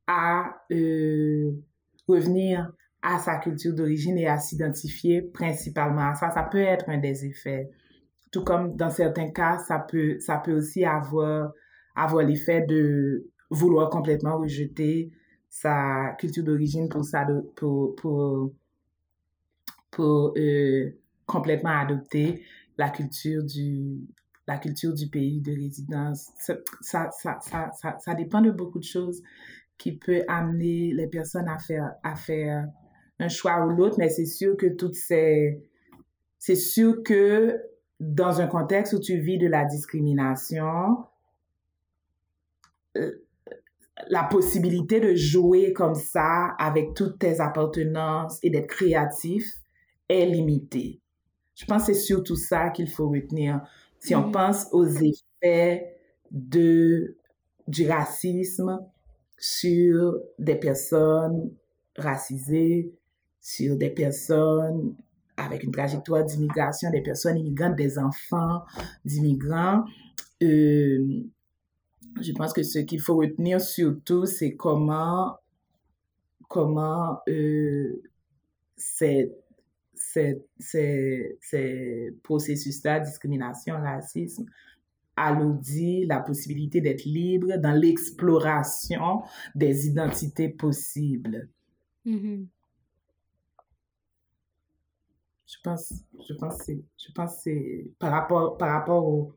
à 0.07 0.55
euh, 0.71 1.51
revenir 2.07 2.71
à 3.01 3.19
sa 3.19 3.37
culture 3.37 3.73
d'origine 3.73 4.17
et 4.17 4.27
à 4.27 4.37
s'identifier 4.37 5.21
principalement 5.21 6.09
à 6.09 6.15
ça. 6.15 6.31
Ça 6.31 6.43
peut 6.43 6.57
être 6.57 6.89
un 6.89 6.97
des 6.97 7.25
effets. 7.25 7.69
Tout 8.31 8.43
comme 8.43 8.75
dans 8.75 8.89
certains 8.89 9.31
cas, 9.31 9.57
ça 9.59 9.79
peut, 9.79 10.19
ça 10.19 10.37
peut 10.37 10.53
aussi 10.53 10.85
avoir, 10.85 11.51
avoir 11.95 12.23
l'effet 12.23 12.61
de 12.61 13.27
vouloir 13.49 13.89
complètement 13.89 14.37
rejeter 14.37 15.11
sa 15.49 16.15
culture 16.19 16.43
d'origine 16.43 16.89
pour, 16.89 17.01
pour, 17.55 17.95
pour, 17.95 18.51
pour 19.91 20.33
euh, 20.37 20.91
complètement 21.25 21.79
adopter 21.79 22.43
la 22.77 22.89
culture 22.89 23.43
du, 23.43 23.99
la 24.49 24.57
culture 24.57 24.95
du 24.95 25.07
pays 25.07 25.41
de 25.41 25.51
résidence. 25.51 26.31
Ça, 26.39 26.55
ça, 26.81 27.09
ça, 27.11 27.39
ça, 27.39 27.97
ça 27.99 28.13
dépend 28.15 28.41
de 28.41 28.49
beaucoup 28.49 28.79
de 28.79 28.83
choses 28.83 29.21
qui 29.77 29.91
peut 29.91 30.23
amener 30.27 30.91
les 30.91 31.05
personnes 31.05 31.47
à 31.47 31.59
faire, 31.59 31.93
à 32.03 32.15
faire 32.15 32.67
un 33.19 33.27
choix 33.27 33.63
ou 33.63 33.69
l'autre, 33.69 33.97
mais 33.99 34.09
c'est 34.09 34.25
sûr 34.25 34.57
que 34.57 34.65
toutes 34.65 34.95
ces... 34.95 35.63
C'est 36.39 36.55
sûr 36.55 37.03
que 37.03 37.61
dans 37.99 38.41
un 38.41 38.47
contexte 38.47 38.93
où 38.93 38.99
tu 38.99 39.19
vis 39.19 39.37
de 39.37 39.47
la 39.47 39.65
discrimination, 39.65 41.03
euh, 42.97 43.23
la 44.07 44.23
possibilité 44.23 44.99
de 44.99 45.13
jouer 45.13 45.73
comme 45.73 45.95
ça 45.95 46.55
avec 46.57 46.95
toutes 46.95 47.19
tes 47.19 47.39
appartenances 47.39 48.39
et 48.41 48.49
d'être 48.49 48.67
créatif 48.67 49.45
est 50.07 50.25
limitée. 50.25 51.01
Je 51.53 51.65
pense 51.65 51.85
que 51.85 51.93
c'est 51.93 51.99
surtout 51.99 52.37
ça 52.37 52.69
qu'il 52.69 52.89
faut 52.89 53.09
retenir. 53.09 53.61
Si 53.99 54.15
on 54.15 54.29
mm-hmm. 54.29 54.31
pense 54.31 54.67
aux 54.71 54.87
effets 54.87 55.95
de, 56.31 57.17
du 57.67 57.89
racisme 57.89 58.79
sur 59.37 60.19
des 60.37 60.55
personnes 60.55 61.51
racisées, 61.97 62.93
sur 63.41 63.77
des 63.77 63.89
personnes 63.89 64.95
avec 65.37 65.63
une 65.63 65.71
trajectoire 65.71 66.25
d'immigration, 66.25 66.91
des 66.91 67.01
personnes 67.01 67.37
immigrantes, 67.37 67.75
des 67.75 67.97
enfants 67.97 68.63
d'immigrants, 69.05 69.85
euh, 70.43 71.23
je 72.21 72.31
pense 72.33 72.53
que 72.53 72.63
ce 72.63 72.79
qu'il 72.79 72.99
faut 72.99 73.15
retenir 73.15 73.61
surtout, 73.61 74.25
c'est 74.25 74.55
comment, 74.55 75.37
comment 76.47 77.19
euh, 77.29 78.01
c'est 78.75 79.31
ces, 80.57 82.15
processus-là, 82.23 82.99
discrimination, 82.99 83.75
racisme, 83.75 84.45
alourdit 85.15 86.05
la 86.05 86.19
possibilité 86.19 86.81
d'être 86.81 87.03
libre 87.05 87.57
dans 87.57 87.73
l'exploration 87.73 89.21
des 89.55 89.87
identités 89.87 90.49
possibles. 90.49 91.49
Mm-hmm. 92.05 92.47
Je 95.45 95.55
pense, 95.63 95.93
je 96.27 96.33
pense, 96.35 96.67
je 96.67 97.11
pense 97.13 97.41
c'est 97.43 97.91
par 97.97 98.11
rapport, 98.11 98.57
par 98.57 98.71
rapport 98.71 99.05
au, 99.05 99.33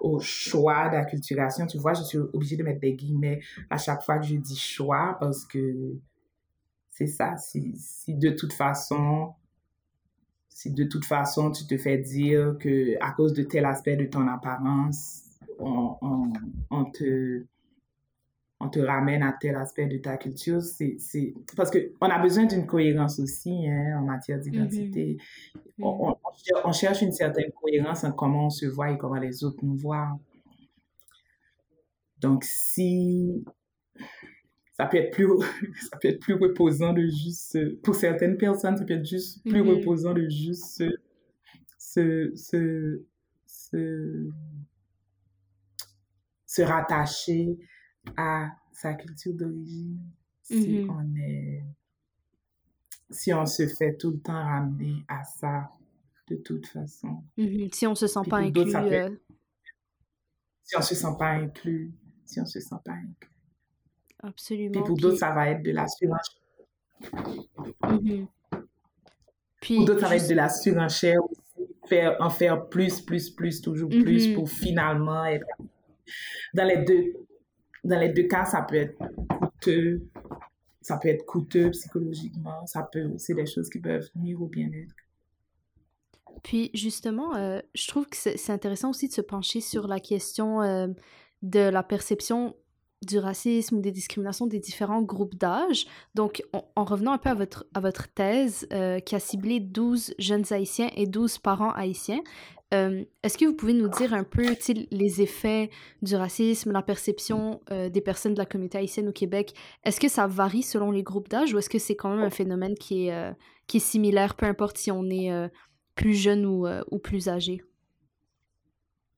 au 0.00 0.20
choix 0.20 0.88
d'acculturation. 0.88 1.66
Tu 1.66 1.78
vois, 1.78 1.94
je 1.94 2.02
suis 2.02 2.18
obligée 2.18 2.56
de 2.56 2.62
mettre 2.62 2.80
des 2.80 2.94
guillemets 2.94 3.40
à 3.70 3.78
chaque 3.78 4.02
fois 4.02 4.18
que 4.18 4.26
je 4.26 4.36
dis 4.36 4.56
choix 4.56 5.16
parce 5.18 5.44
que 5.44 5.96
c'est 6.90 7.06
ça. 7.06 7.36
Si, 7.36 7.74
si 7.76 8.14
de 8.14 8.30
toute 8.30 8.52
façon, 8.52 9.32
si 10.58 10.72
de 10.72 10.82
toute 10.82 11.04
façon 11.04 11.52
tu 11.52 11.68
te 11.68 11.78
fais 11.78 11.98
dire 11.98 12.56
que 12.58 13.00
à 13.00 13.12
cause 13.12 13.32
de 13.32 13.44
tel 13.44 13.64
aspect 13.64 13.94
de 13.94 14.06
ton 14.06 14.26
apparence, 14.26 15.22
on, 15.60 15.94
on, 16.02 16.32
on 16.68 16.84
te 16.86 17.44
on 18.58 18.68
te 18.68 18.80
ramène 18.80 19.22
à 19.22 19.36
tel 19.40 19.54
aspect 19.54 19.86
de 19.86 19.98
ta 19.98 20.16
culture, 20.16 20.60
c'est 20.60 20.96
parce 21.56 21.70
que 21.70 21.92
on 22.00 22.08
a 22.08 22.18
besoin 22.18 22.46
d'une 22.46 22.66
cohérence 22.66 23.20
aussi 23.20 23.68
hein, 23.68 24.00
en 24.00 24.04
matière 24.04 24.40
d'identité. 24.40 25.18
Mm-hmm. 25.78 25.84
on, 25.84 26.16
on, 26.64 26.72
cherche 26.72 27.02
une 27.02 27.12
certaine 27.12 27.52
cohérence 27.52 28.02
en 28.02 28.10
comment 28.10 28.46
on 28.46 28.50
se 28.50 28.66
voit 28.66 28.90
et 28.90 28.98
comment 28.98 29.20
les 29.20 29.44
autres 29.44 29.64
nous 29.64 29.76
voient. 29.76 30.18
Donc 32.18 32.42
si 32.42 33.44
ça 34.78 34.86
peut 34.86 34.96
être 34.98 35.12
plus 35.12 35.26
ça 35.90 35.98
peut 35.98 36.08
être 36.08 36.20
plus 36.20 36.34
reposant 36.34 36.92
de 36.92 37.02
juste 37.02 37.80
pour 37.82 37.94
certaines 37.94 38.38
personnes 38.38 38.76
ça 38.76 38.84
peut 38.84 38.94
être 38.94 39.06
juste 39.06 39.42
plus 39.42 39.62
mm-hmm. 39.62 39.78
reposant 39.78 40.14
de 40.14 40.28
juste 40.28 40.84
se, 41.78 42.32
se, 42.34 43.02
se, 43.46 44.30
se 46.46 46.62
rattacher 46.62 47.58
à 48.16 48.50
sa 48.72 48.94
culture 48.94 49.34
d'origine 49.34 49.98
si 50.42 50.80
Mhm. 50.80 50.90
on 50.90 51.16
est 51.16 51.64
si 53.10 53.32
on 53.32 53.46
se 53.46 53.66
fait 53.66 53.96
tout 53.96 54.10
le 54.10 54.20
temps 54.20 54.32
ramener 54.44 55.04
à 55.08 55.24
ça 55.24 55.70
de 56.28 56.36
toute 56.36 56.66
façon. 56.66 57.24
Mhm. 57.36 57.70
Si 57.72 57.86
on 57.86 57.94
se 57.94 58.06
sent 58.06 58.20
Puis 58.22 58.30
pas 58.30 58.38
inclus. 58.38 58.72
peut 58.72 58.76
euh, 58.76 59.16
Si 60.62 60.76
on 60.76 60.82
se 60.82 60.94
sent 60.94 61.16
pas 61.18 61.30
inclus, 61.30 61.94
si 62.26 62.40
on 62.40 62.44
se 62.44 62.60
sent 62.60 62.76
pas 62.84 62.92
inclus. 62.92 63.30
Puis 64.30 64.52
absolument. 64.52 64.82
pour 64.82 64.94
Puis, 64.94 65.02
d'autres, 65.02 65.16
ça 65.18 65.30
va 65.32 65.50
être 65.50 65.62
de 65.62 65.70
la 65.72 65.86
surenchère. 65.88 66.40
mhm. 67.88 68.26
Puis, 69.60 69.76
Pour 69.76 69.84
d'autres, 69.86 70.00
ça 70.00 70.08
va 70.08 70.16
être 70.16 70.28
de 70.28 70.34
la 70.34 70.48
surenchère 70.48 71.18
aussi. 71.24 71.40
Faire, 71.88 72.16
en 72.20 72.28
faire 72.30 72.68
plus, 72.68 73.00
plus, 73.00 73.30
plus, 73.30 73.62
toujours 73.62 73.88
plus 73.88 74.28
Mhm. 74.28 74.34
pour 74.34 74.48
finalement 74.50 75.24
être. 75.24 75.46
Dans 76.54 76.64
les 76.64 76.78
deux, 76.84 77.14
dans 77.82 77.98
les 77.98 78.10
deux 78.10 78.24
cas, 78.24 78.44
ça 78.44 78.62
peut 78.62 78.76
être 78.76 78.98
coûteux. 79.40 80.06
Ça 80.82 80.98
peut 80.98 81.08
être 81.08 81.24
coûteux 81.24 81.70
psychologiquement. 81.70 82.66
Ça 82.66 82.82
peut, 82.90 83.12
c'est 83.16 83.34
des 83.34 83.46
choses 83.46 83.68
qui 83.70 83.78
peuvent 83.80 84.08
nuire 84.16 84.40
au 84.42 84.46
bien-être. 84.46 84.94
Puis 86.42 86.70
justement, 86.74 87.34
euh, 87.36 87.60
je 87.74 87.88
trouve 87.88 88.06
que 88.06 88.16
c'est 88.16 88.36
c'est 88.36 88.52
intéressant 88.52 88.90
aussi 88.90 89.08
de 89.08 89.12
se 89.12 89.20
pencher 89.20 89.60
sur 89.60 89.88
la 89.88 89.98
question 89.98 90.62
euh, 90.62 90.86
de 91.42 91.60
la 91.60 91.82
perception 91.82 92.54
du 93.06 93.18
racisme 93.18 93.76
ou 93.76 93.80
des 93.80 93.92
discriminations 93.92 94.46
des 94.46 94.58
différents 94.58 95.02
groupes 95.02 95.36
d'âge. 95.36 95.86
Donc, 96.14 96.42
en, 96.52 96.64
en 96.74 96.84
revenant 96.84 97.12
un 97.12 97.18
peu 97.18 97.30
à 97.30 97.34
votre, 97.34 97.66
à 97.74 97.80
votre 97.80 98.08
thèse 98.12 98.66
euh, 98.72 98.98
qui 99.00 99.14
a 99.14 99.20
ciblé 99.20 99.60
12 99.60 100.14
jeunes 100.18 100.44
haïtiens 100.50 100.90
et 100.96 101.06
12 101.06 101.38
parents 101.38 101.72
haïtiens, 101.72 102.20
euh, 102.74 103.04
est-ce 103.22 103.38
que 103.38 103.46
vous 103.46 103.54
pouvez 103.54 103.72
nous 103.72 103.88
dire 103.88 104.12
un 104.12 104.24
peu 104.24 104.44
les 104.90 105.22
effets 105.22 105.70
du 106.02 106.16
racisme, 106.16 106.72
la 106.72 106.82
perception 106.82 107.60
euh, 107.70 107.88
des 107.88 108.02
personnes 108.02 108.34
de 108.34 108.38
la 108.38 108.46
communauté 108.46 108.78
haïtienne 108.78 109.08
au 109.08 109.12
Québec? 109.12 109.54
Est-ce 109.84 110.00
que 110.00 110.08
ça 110.08 110.26
varie 110.26 110.62
selon 110.62 110.90
les 110.90 111.02
groupes 111.02 111.28
d'âge 111.28 111.54
ou 111.54 111.58
est-ce 111.58 111.70
que 111.70 111.78
c'est 111.78 111.96
quand 111.96 112.10
même 112.10 112.24
un 112.24 112.30
phénomène 112.30 112.74
qui 112.74 113.08
est, 113.08 113.32
qui 113.68 113.78
est 113.78 113.80
similaire, 113.80 114.34
peu 114.34 114.44
importe 114.44 114.76
si 114.76 114.90
on 114.90 115.08
est 115.08 115.30
plus 115.94 116.14
jeune 116.14 116.44
ou, 116.44 116.66
ou 116.90 116.98
plus 116.98 117.28
âgé? 117.28 117.62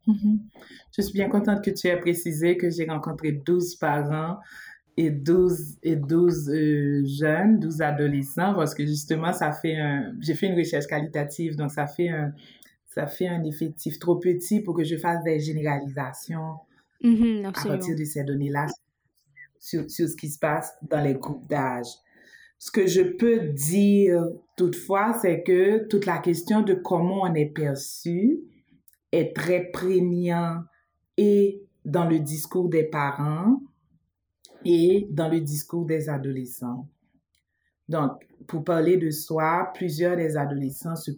Mhm. 0.06 0.40
Je 0.96 1.02
suis 1.02 1.12
bien 1.12 1.28
contente 1.28 1.64
que 1.64 1.70
tu 1.70 1.86
aies 1.86 1.98
précisé 1.98 2.56
que 2.56 2.70
j'ai 2.70 2.86
rencontré 2.86 3.32
12 3.32 3.76
parents 3.76 4.38
et 4.96 5.10
12, 5.10 5.78
et 5.82 5.96
12 5.96 6.50
euh, 6.50 7.04
jeunes, 7.06 7.60
12 7.60 7.80
adolescents, 7.80 8.54
parce 8.54 8.74
que 8.74 8.84
justement, 8.84 9.32
ça 9.32 9.52
fait 9.52 9.76
un... 9.76 10.12
J'ai 10.20 10.34
fait 10.34 10.46
une 10.46 10.56
recherche 10.56 10.86
qualitative, 10.86 11.56
donc 11.56 11.70
ça 11.70 11.86
fait 11.86 12.08
un, 12.08 12.32
ça 12.86 13.06
fait 13.06 13.28
un 13.28 13.44
effectif 13.44 13.98
trop 13.98 14.16
petit 14.16 14.60
pour 14.60 14.74
que 14.74 14.84
je 14.84 14.96
fasse 14.96 15.22
des 15.22 15.38
généralisations 15.40 16.56
Mhm, 17.02 17.46
à 17.46 17.52
partir 17.52 17.96
de 17.96 18.04
ces 18.04 18.24
données-là 18.24 18.66
sur, 19.58 19.90
sur 19.90 20.08
ce 20.08 20.16
qui 20.16 20.28
se 20.28 20.38
passe 20.38 20.72
dans 20.82 21.00
les 21.00 21.14
groupes 21.14 21.48
d'âge. 21.48 21.86
Ce 22.58 22.70
que 22.70 22.86
je 22.86 23.00
peux 23.00 23.40
dire 23.40 24.22
toutefois, 24.56 25.18
c'est 25.22 25.42
que 25.42 25.86
toute 25.88 26.04
la 26.04 26.18
question 26.18 26.60
de 26.60 26.74
comment 26.74 27.22
on 27.22 27.34
est 27.34 27.46
perçu 27.46 28.40
est 29.12 29.34
très 29.34 29.64
prégnant 29.70 30.62
et 31.16 31.62
dans 31.84 32.06
le 32.06 32.18
discours 32.18 32.68
des 32.68 32.84
parents 32.84 33.60
et 34.64 35.06
dans 35.10 35.28
le 35.28 35.40
discours 35.40 35.86
des 35.86 36.08
adolescents. 36.08 36.86
Donc, 37.88 38.26
pour 38.46 38.64
parler 38.64 38.96
de 38.96 39.10
soi, 39.10 39.70
plusieurs 39.74 40.16
des 40.16 40.36
adolescents 40.36 40.96
se, 40.96 41.10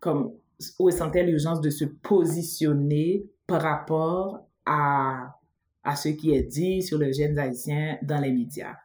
comme, 0.00 0.32
ressentaient 0.78 1.24
l'urgence 1.24 1.60
de 1.60 1.70
se 1.70 1.84
positionner 1.84 3.26
par 3.46 3.62
rapport 3.62 4.46
à, 4.64 5.36
à 5.82 5.96
ce 5.96 6.08
qui 6.08 6.32
est 6.32 6.42
dit 6.42 6.82
sur 6.82 6.98
les 6.98 7.12
jeunes 7.12 7.38
haïtiens 7.38 7.98
dans 8.02 8.20
les 8.20 8.32
médias. 8.32 8.76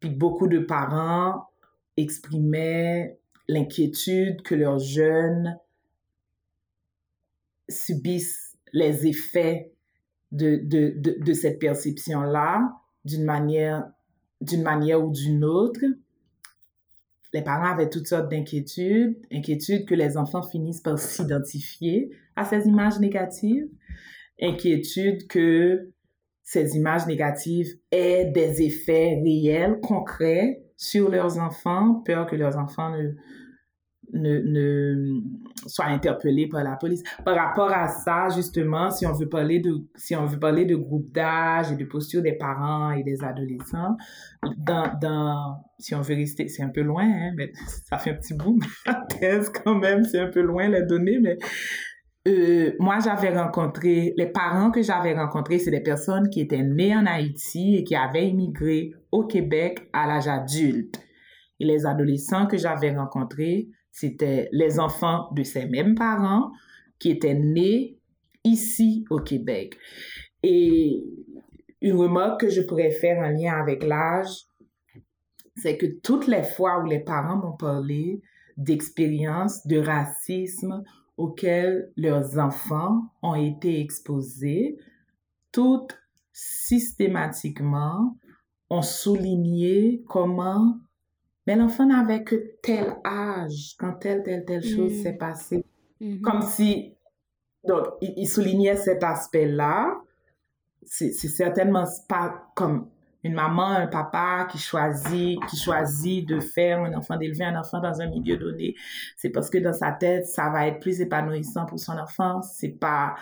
Puis 0.00 0.10
beaucoup 0.10 0.48
de 0.48 0.60
parents 0.60 1.46
exprimaient 1.96 3.18
l'inquiétude 3.48 4.42
que 4.42 4.54
leurs 4.54 4.78
jeunes 4.78 5.58
subissent 7.68 8.56
les 8.72 9.06
effets 9.06 9.72
de, 10.30 10.60
de, 10.64 10.94
de, 10.96 11.22
de 11.22 11.32
cette 11.32 11.58
perception-là 11.58 12.72
d'une 13.04 13.24
manière, 13.24 13.84
d'une 14.40 14.62
manière 14.62 15.04
ou 15.04 15.10
d'une 15.10 15.44
autre. 15.44 15.80
Les 17.32 17.42
parents 17.42 17.72
avaient 17.72 17.88
toutes 17.88 18.06
sortes 18.06 18.30
d'inquiétudes, 18.30 19.16
inquiétudes 19.32 19.86
que 19.86 19.94
les 19.94 20.16
enfants 20.16 20.42
finissent 20.42 20.80
par 20.80 20.98
s'identifier 20.98 22.10
à 22.36 22.44
ces 22.44 22.66
images 22.66 22.98
négatives, 23.00 23.68
inquiétudes 24.40 25.26
que 25.28 25.90
ces 26.42 26.76
images 26.76 27.06
négatives 27.06 27.78
aient 27.90 28.26
des 28.26 28.62
effets 28.62 29.20
réels, 29.22 29.80
concrets 29.80 30.62
sur 30.76 31.10
leurs 31.10 31.38
enfants, 31.38 32.02
peur 32.04 32.26
que 32.26 32.36
leurs 32.36 32.58
enfants 32.58 32.90
ne, 32.90 33.12
ne, 34.12 34.40
ne 34.40 35.20
soient 35.66 35.86
interpellés 35.86 36.48
par 36.48 36.62
la 36.62 36.76
police. 36.76 37.02
Par 37.24 37.36
rapport 37.36 37.70
à 37.72 37.88
ça, 37.88 38.28
justement, 38.34 38.90
si 38.90 39.06
on 39.06 39.12
veut 39.12 39.28
parler 39.28 39.60
de, 39.60 39.74
si 39.96 40.14
on 40.16 40.26
veut 40.26 40.38
parler 40.38 40.64
de 40.64 40.76
groupe 40.76 41.12
d'âge 41.12 41.72
et 41.72 41.76
de 41.76 41.84
posture 41.84 42.22
des 42.22 42.34
parents 42.34 42.92
et 42.92 43.02
des 43.02 43.22
adolescents, 43.22 43.96
dans, 44.58 44.92
dans, 45.00 45.64
si 45.78 45.94
on 45.94 46.00
veut 46.00 46.14
rester, 46.14 46.48
c'est 46.48 46.62
un 46.62 46.70
peu 46.70 46.82
loin, 46.82 47.04
hein, 47.04 47.32
mais 47.36 47.52
ça 47.88 47.98
fait 47.98 48.10
un 48.10 48.14
petit 48.14 48.34
bout, 48.34 48.58
ma 48.86 48.94
thèse 49.20 49.50
quand 49.50 49.74
même, 49.74 50.04
c'est 50.04 50.20
un 50.20 50.28
peu 50.28 50.42
loin 50.42 50.68
les 50.68 50.82
données, 50.82 51.18
mais 51.20 51.38
euh, 52.28 52.72
moi, 52.78 52.98
j'avais 53.04 53.36
rencontré, 53.36 54.14
les 54.16 54.26
parents 54.26 54.70
que 54.70 54.82
j'avais 54.82 55.14
rencontrés, 55.14 55.58
c'est 55.58 55.72
des 55.72 55.80
personnes 55.80 56.30
qui 56.30 56.40
étaient 56.40 56.62
nées 56.62 56.94
en 56.94 57.06
Haïti 57.06 57.76
et 57.76 57.84
qui 57.84 57.96
avaient 57.96 58.28
immigré 58.28 58.92
au 59.10 59.26
Québec 59.26 59.88
à 59.92 60.06
l'âge 60.06 60.28
adulte. 60.28 61.00
Et 61.58 61.64
les 61.64 61.84
adolescents 61.84 62.46
que 62.46 62.56
j'avais 62.56 62.94
rencontrés, 62.94 63.68
c'était 63.92 64.48
les 64.52 64.80
enfants 64.80 65.28
de 65.32 65.42
ces 65.42 65.66
mêmes 65.66 65.94
parents 65.94 66.50
qui 66.98 67.10
étaient 67.10 67.34
nés 67.34 67.98
ici 68.42 69.04
au 69.10 69.18
Québec. 69.18 69.76
Et 70.42 71.04
une 71.80 71.96
remarque 71.96 72.40
que 72.40 72.48
je 72.48 72.62
pourrais 72.62 72.90
faire 72.90 73.18
en 73.18 73.30
lien 73.30 73.52
avec 73.52 73.84
l'âge, 73.84 74.46
c'est 75.56 75.76
que 75.76 75.86
toutes 75.86 76.26
les 76.26 76.42
fois 76.42 76.82
où 76.82 76.86
les 76.86 77.00
parents 77.00 77.36
m'ont 77.36 77.56
parlé 77.56 78.22
d'expériences 78.56 79.66
de 79.66 79.78
racisme 79.78 80.82
auxquelles 81.16 81.92
leurs 81.96 82.38
enfants 82.38 83.02
ont 83.22 83.34
été 83.34 83.80
exposés, 83.80 84.78
toutes 85.52 85.98
systématiquement 86.32 88.16
ont 88.70 88.82
souligné 88.82 90.02
comment 90.08 90.78
mais 91.46 91.56
l'enfant 91.56 91.86
n'avait 91.86 92.22
que 92.24 92.36
tel 92.62 92.96
âge 93.04 93.74
quand 93.78 93.94
telle, 93.94 94.22
telle, 94.22 94.44
telle 94.44 94.62
chose 94.64 94.92
Mm. 94.92 95.02
s'est 95.02 95.12
passée. 95.16 95.64
Mhm. 96.00 96.20
Comme 96.20 96.42
si, 96.42 96.94
donc, 97.66 97.86
il, 98.00 98.14
il 98.16 98.26
soulignait 98.26 98.76
cet 98.76 99.02
aspect-là. 99.04 100.00
C'est 100.84 101.12
certainement 101.12 101.84
pas 102.08 102.48
comme 102.56 102.88
une 103.24 103.34
maman, 103.34 103.66
un 103.68 103.86
papa 103.86 104.48
qui 104.50 104.58
choisit, 104.58 105.38
qui 105.48 105.56
choisit 105.56 106.28
de 106.28 106.40
faire 106.40 106.80
un 106.80 106.92
enfant, 106.94 107.16
d'élever 107.16 107.44
un 107.44 107.58
enfant 107.58 107.80
dans 107.80 108.00
un 108.00 108.08
milieu 108.08 108.36
donné. 108.36 108.74
C'est 109.16 109.30
parce 109.30 109.48
que 109.48 109.58
dans 109.58 109.72
sa 109.72 109.92
tête, 109.92 110.26
ça 110.26 110.50
va 110.50 110.66
être 110.66 110.80
plus 110.80 111.00
épanouissant 111.00 111.66
pour 111.66 111.78
son 111.78 111.96
enfant. 111.98 112.42
C'est 112.42 112.76
pas, 112.80 113.14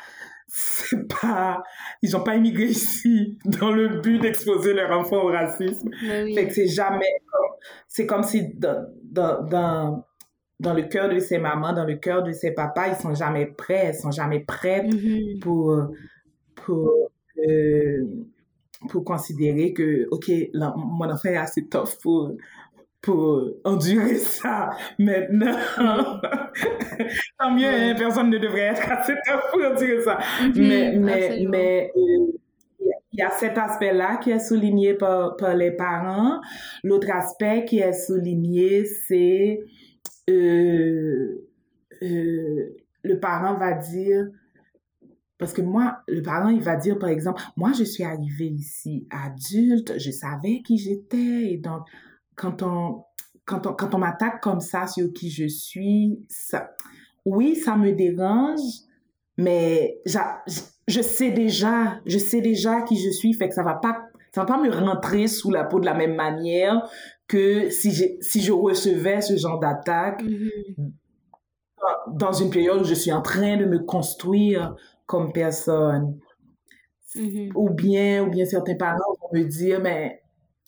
c'est 0.48 1.06
pas, 1.20 1.62
ils 2.02 2.16
ont 2.16 2.22
pas 2.24 2.36
immigré 2.36 2.64
ici 2.64 3.38
dans 3.44 3.70
le 3.70 4.00
but 4.00 4.18
d'exposer 4.18 4.72
leur 4.72 4.90
enfant 4.98 5.22
au 5.22 5.26
racisme. 5.28 5.90
Oui. 6.02 6.34
Fait 6.34 6.48
que 6.48 6.54
c'est 6.54 6.68
jamais 6.68 7.19
c'est 7.88 8.06
comme 8.06 8.22
si 8.22 8.54
dans, 8.54 8.86
dans, 9.02 10.04
dans, 10.60 10.74
le 10.74 10.82
cœur 10.82 11.08
de 11.08 11.18
ces 11.18 11.38
mamans, 11.38 11.72
dans 11.72 11.84
le 11.84 11.96
cœur 11.96 12.22
de 12.22 12.32
ces 12.32 12.52
papas, 12.52 12.88
ils 12.88 12.96
sont 12.96 13.14
jamais 13.14 13.46
prêts, 13.46 13.82
elles 13.86 13.94
sont 13.94 14.10
jamais 14.10 14.40
prêtes 14.40 14.86
Mhm. 14.92 15.40
pour, 15.40 15.88
pour, 16.54 16.90
euh, 17.48 18.04
pour 18.88 19.04
considérer 19.04 19.72
que, 19.72 20.06
OK, 20.10 20.30
là, 20.52 20.72
mon 20.76 21.08
enfant 21.10 21.28
est 21.28 21.36
assez 21.36 21.66
tough 21.66 21.96
pour, 22.02 22.32
pour 23.02 23.44
endurer 23.64 24.16
ça 24.16 24.70
maintenant. 24.98 25.56
Tant 27.38 27.50
mieux, 27.52 27.66
hein, 27.66 27.94
personne 27.96 28.30
ne 28.30 28.38
devrait 28.38 28.60
être 28.72 28.90
assez 28.90 29.14
tough 29.26 29.40
pour 29.52 29.62
endurer 29.64 30.02
ça. 30.02 30.18
Mhm, 30.42 30.52
Mais, 30.56 30.92
mais, 30.98 31.24
absolument. 31.26 31.50
mais 31.52 31.92
euh, 31.96 32.32
il 33.12 33.18
y 33.20 33.22
a- 33.22 33.30
cet 33.30 33.58
aspect-là 33.58 34.16
qui 34.18 34.30
est 34.30 34.38
souligné 34.40 34.94
par, 34.94 35.36
par 35.36 35.54
les 35.56 35.72
parents. 35.72 36.40
L'autre 36.84 37.10
aspect 37.10 37.64
qui 37.64 37.78
est 37.80 37.92
souligné, 37.92 38.84
c'est 38.84 39.60
euh, 40.28 41.48
euh, 42.02 42.76
le 43.02 43.20
parent 43.20 43.56
va 43.58 43.72
dire, 43.72 44.28
parce 45.38 45.52
que 45.54 45.62
moi, 45.62 46.00
le 46.06 46.20
parent, 46.22 46.50
il 46.50 46.60
va 46.60 46.76
dire, 46.76 46.98
par 46.98 47.08
exemple, 47.08 47.40
moi, 47.56 47.72
je 47.72 47.84
suis 47.84 48.04
arrivé 48.04 48.46
ici 48.46 49.06
adulte, 49.10 49.98
je 49.98 50.10
savais 50.10 50.60
qui 50.62 50.76
j'étais, 50.76 51.52
et 51.52 51.56
donc, 51.56 51.82
quand 52.36 52.62
on, 52.62 53.04
quand 53.46 53.66
on, 53.66 53.72
quand 53.72 53.94
on 53.94 53.98
m'attaque 53.98 54.42
comme 54.42 54.60
ça 54.60 54.86
sur 54.86 55.12
qui 55.14 55.30
je 55.30 55.46
suis, 55.48 56.18
ça, 56.28 56.70
oui, 57.24 57.56
ça 57.56 57.76
me 57.76 57.92
dérange, 57.92 58.60
mais 59.38 59.98
je 60.90 61.00
sais 61.00 61.30
déjà, 61.30 62.00
je 62.06 62.18
sais 62.18 62.40
déjà 62.40 62.82
qui 62.82 62.96
je 62.96 63.10
suis, 63.10 63.32
fait 63.32 63.48
que 63.48 63.54
ça 63.54 63.62
va 63.62 63.74
pas, 63.74 64.08
ça 64.34 64.42
va 64.42 64.46
pas 64.46 64.62
me 64.62 64.70
rentrer 64.70 65.26
sous 65.26 65.50
la 65.50 65.64
peau 65.64 65.80
de 65.80 65.86
la 65.86 65.94
même 65.94 66.14
manière 66.14 66.88
que 67.26 67.70
si, 67.70 68.18
si 68.20 68.40
je 68.40 68.52
recevais 68.52 69.20
ce 69.20 69.36
genre 69.36 69.58
d'attaque 69.58 70.22
mm-hmm. 70.22 70.92
dans 72.14 72.32
une 72.32 72.50
période 72.50 72.80
où 72.80 72.84
je 72.84 72.94
suis 72.94 73.12
en 73.12 73.22
train 73.22 73.56
de 73.56 73.64
me 73.64 73.78
construire 73.78 74.74
comme 75.06 75.32
personne. 75.32 76.18
Mm-hmm. 77.14 77.52
Ou 77.54 77.70
bien, 77.70 78.24
ou 78.24 78.30
bien 78.30 78.44
certains 78.44 78.76
parents 78.76 79.16
vont 79.20 79.38
me 79.38 79.44
dire, 79.44 79.80
mais 79.80 80.22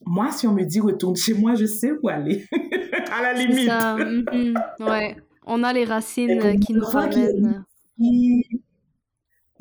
moi, 0.04 0.30
si 0.32 0.46
on 0.46 0.52
me 0.52 0.64
dit 0.64 0.80
retourne 0.80 1.16
chez 1.16 1.34
moi, 1.34 1.54
je 1.54 1.66
sais 1.66 1.92
où 2.02 2.08
aller. 2.08 2.44
à 3.12 3.22
la 3.22 3.32
limite. 3.34 3.68
Ça. 3.68 3.96
Mm-hmm. 3.96 4.56
Ouais. 4.80 5.16
On 5.46 5.62
a 5.64 5.72
les 5.72 5.84
racines 5.84 6.60
qui 6.60 6.74
nous 6.74 6.84
ramènent. 6.84 7.64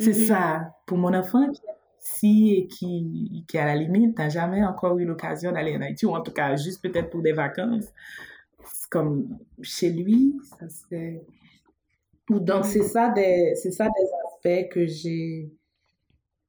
C'est 0.02 0.14
ça. 0.14 0.76
Pour 0.86 0.98
mon 0.98 1.14
enfant 1.14 1.50
qui 1.52 1.62
si 2.02 2.56
et 2.56 2.68
qui, 2.68 3.46
qui, 3.48 3.58
à 3.60 3.66
la 3.66 3.76
limite, 3.76 4.18
n'a 4.18 4.28
jamais 4.28 4.64
encore 4.64 4.98
eu 4.98 5.06
l'occasion 5.06 5.52
d'aller 5.52 5.78
en 5.78 5.82
Haïti, 5.82 6.06
ou 6.08 6.16
en 6.16 6.22
tout 6.22 6.32
cas 6.32 6.56
juste 6.56 6.82
peut-être 6.82 7.12
pour 7.12 7.22
des 7.22 7.32
vacances, 7.32 7.86
comme 8.90 9.38
chez 9.62 9.92
lui, 9.92 10.36
ça 10.60 10.68
serait... 10.68 11.22
Donc, 12.30 12.66
c'est 12.66 12.84
ça 12.84 13.10
des, 13.10 13.54
c'est 13.56 13.72
ça 13.72 13.86
des 13.86 14.50
aspects 14.56 14.70
que 14.72 14.88
j'ai, 14.88 15.52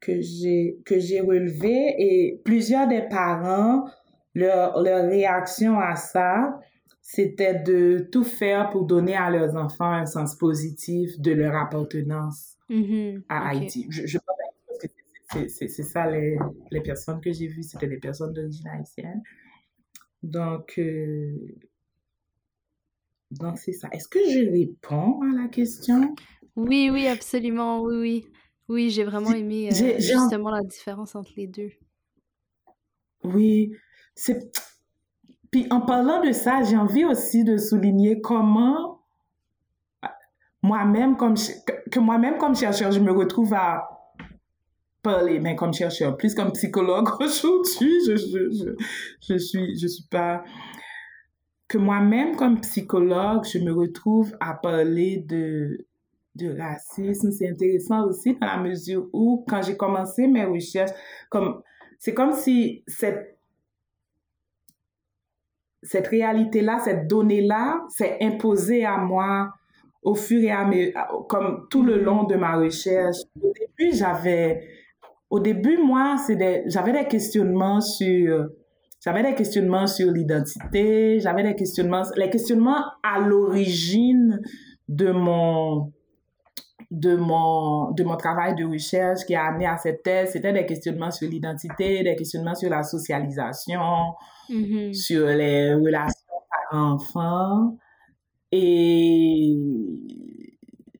que 0.00 0.20
j'ai, 0.20 0.78
que 0.86 0.98
j'ai 0.98 1.20
relevés 1.20 1.94
et 1.98 2.40
plusieurs 2.44 2.88
des 2.88 3.02
parents, 3.02 3.84
leur, 4.34 4.80
leur 4.80 5.06
réaction 5.06 5.78
à 5.78 5.96
ça, 5.96 6.60
c'était 7.02 7.54
de 7.58 8.08
tout 8.10 8.24
faire 8.24 8.70
pour 8.70 8.86
donner 8.86 9.16
à 9.16 9.28
leurs 9.28 9.56
enfants 9.56 9.92
un 9.92 10.06
sens 10.06 10.36
positif 10.36 11.20
de 11.20 11.32
leur 11.32 11.54
appartenance 11.56 12.51
mm-hmm. 12.70 13.22
à 13.28 13.48
Haïti. 13.48 13.86
Je, 13.90 14.06
je 14.06 14.18
c'est 15.48 15.68
ça, 15.68 16.10
les, 16.10 16.36
les, 16.70 16.80
personnes 16.80 17.20
que 17.20 17.32
j'ai 17.32 17.46
vues, 17.46 17.62
c'était 17.62 17.86
des 17.86 17.98
personnes 17.98 18.32
d'origine 18.32 18.68
haïtienne. 18.68 19.22
Donc, 20.22 20.74
euh, 20.78 21.56
donc 23.30 23.58
c'est 23.58 23.72
ça. 23.72 23.88
Est-ce 23.92 24.08
que 24.08 24.18
je 24.18 24.50
réponds 24.50 25.20
à 25.22 25.42
la 25.42 25.48
question? 25.48 26.14
Oui, 26.56 26.90
oui, 26.92 27.06
absolument, 27.06 27.82
oui, 27.82 27.96
oui. 27.96 28.26
Oui, 28.68 28.90
j'ai 28.90 29.04
vraiment 29.04 29.32
aimé 29.32 29.68
euh, 29.70 29.98
justement 29.98 30.50
la 30.50 30.62
différence 30.62 31.14
entre 31.14 31.32
les 31.36 31.46
deux. 31.46 31.70
Oui, 33.24 33.74
c'est... 34.14 34.50
Puis 35.50 35.66
en 35.70 35.82
parlant 35.82 36.24
de 36.24 36.32
ça, 36.32 36.62
j'ai 36.62 36.76
envie 36.76 37.04
aussi 37.04 37.44
de 37.44 37.58
souligner 37.58 38.20
comment 38.20 38.91
moi-même, 40.62 41.16
comme 41.16 41.34
que 41.90 42.00
moi-même 42.00 42.38
comme 42.38 42.54
chercheur, 42.54 42.92
je 42.92 43.00
me 43.00 43.12
retrouve 43.12 43.52
à 43.54 43.88
parler, 45.02 45.40
mais 45.40 45.56
comme 45.56 45.74
chercheur, 45.74 46.16
plus 46.16 46.34
comme 46.34 46.52
psychologue 46.52 47.08
aujourd'hui, 47.20 47.98
je, 48.06 48.16
je, 48.16 48.50
je, 48.50 48.84
je, 49.28 49.36
suis, 49.36 49.78
je 49.78 49.86
suis 49.88 50.04
pas, 50.04 50.44
que 51.68 51.78
moi-même 51.78 52.36
comme 52.36 52.60
psychologue, 52.60 53.44
je 53.44 53.58
me 53.58 53.72
retrouve 53.72 54.36
à 54.40 54.54
parler 54.54 55.24
de, 55.26 55.86
de 56.36 56.56
racisme. 56.56 57.32
C'est 57.32 57.48
intéressant 57.48 58.06
aussi 58.06 58.34
dans 58.34 58.46
la 58.46 58.58
mesure 58.58 59.08
où, 59.12 59.44
quand 59.48 59.62
j'ai 59.62 59.76
commencé 59.76 60.26
mes 60.26 60.44
recherches, 60.44 60.92
comme, 61.30 61.62
c'est 61.98 62.14
comme 62.14 62.32
si 62.32 62.84
cette, 62.86 63.38
cette 65.82 66.06
réalité-là, 66.06 66.78
cette 66.84 67.08
donnée-là 67.08 67.82
s'est 67.88 68.18
imposée 68.20 68.84
à 68.84 68.98
moi 68.98 69.52
au 70.02 70.14
fur 70.14 70.42
et 70.42 70.50
à 70.50 70.64
mesure, 70.64 71.26
comme 71.28 71.66
tout 71.70 71.82
le 71.82 72.02
long 72.02 72.24
de 72.24 72.34
ma 72.34 72.56
recherche. 72.56 73.16
Au 73.40 73.52
début, 73.52 73.96
j'avais, 73.96 74.62
au 75.30 75.40
début, 75.40 75.78
moi, 75.78 76.16
c'est 76.18 76.64
j'avais 76.66 76.92
des 76.92 77.06
questionnements 77.06 77.80
sur, 77.80 78.48
j'avais 79.04 79.22
des 79.22 79.34
questionnements 79.34 79.86
sur 79.86 80.10
l'identité, 80.10 81.20
j'avais 81.20 81.44
des 81.44 81.54
questionnements, 81.54 82.02
les 82.16 82.30
questionnements 82.30 82.84
à 83.02 83.20
l'origine 83.20 84.40
de 84.88 85.12
mon, 85.12 85.92
de 86.90 87.14
mon, 87.14 87.92
de 87.92 88.02
mon 88.02 88.16
travail 88.16 88.56
de 88.56 88.64
recherche 88.64 89.20
qui 89.24 89.36
a 89.36 89.46
amené 89.46 89.66
à 89.66 89.76
cette 89.76 90.02
thèse, 90.02 90.32
c'était 90.32 90.52
des 90.52 90.66
questionnements 90.66 91.12
sur 91.12 91.28
l'identité, 91.28 92.02
des 92.02 92.16
questionnements 92.16 92.56
sur 92.56 92.68
la 92.68 92.82
socialisation, 92.82 93.80
mm-hmm. 94.50 94.92
sur 94.92 95.26
les 95.26 95.74
relations 95.74 96.20
par 96.70 96.78
enfants. 96.78 97.76
Et 98.52 99.56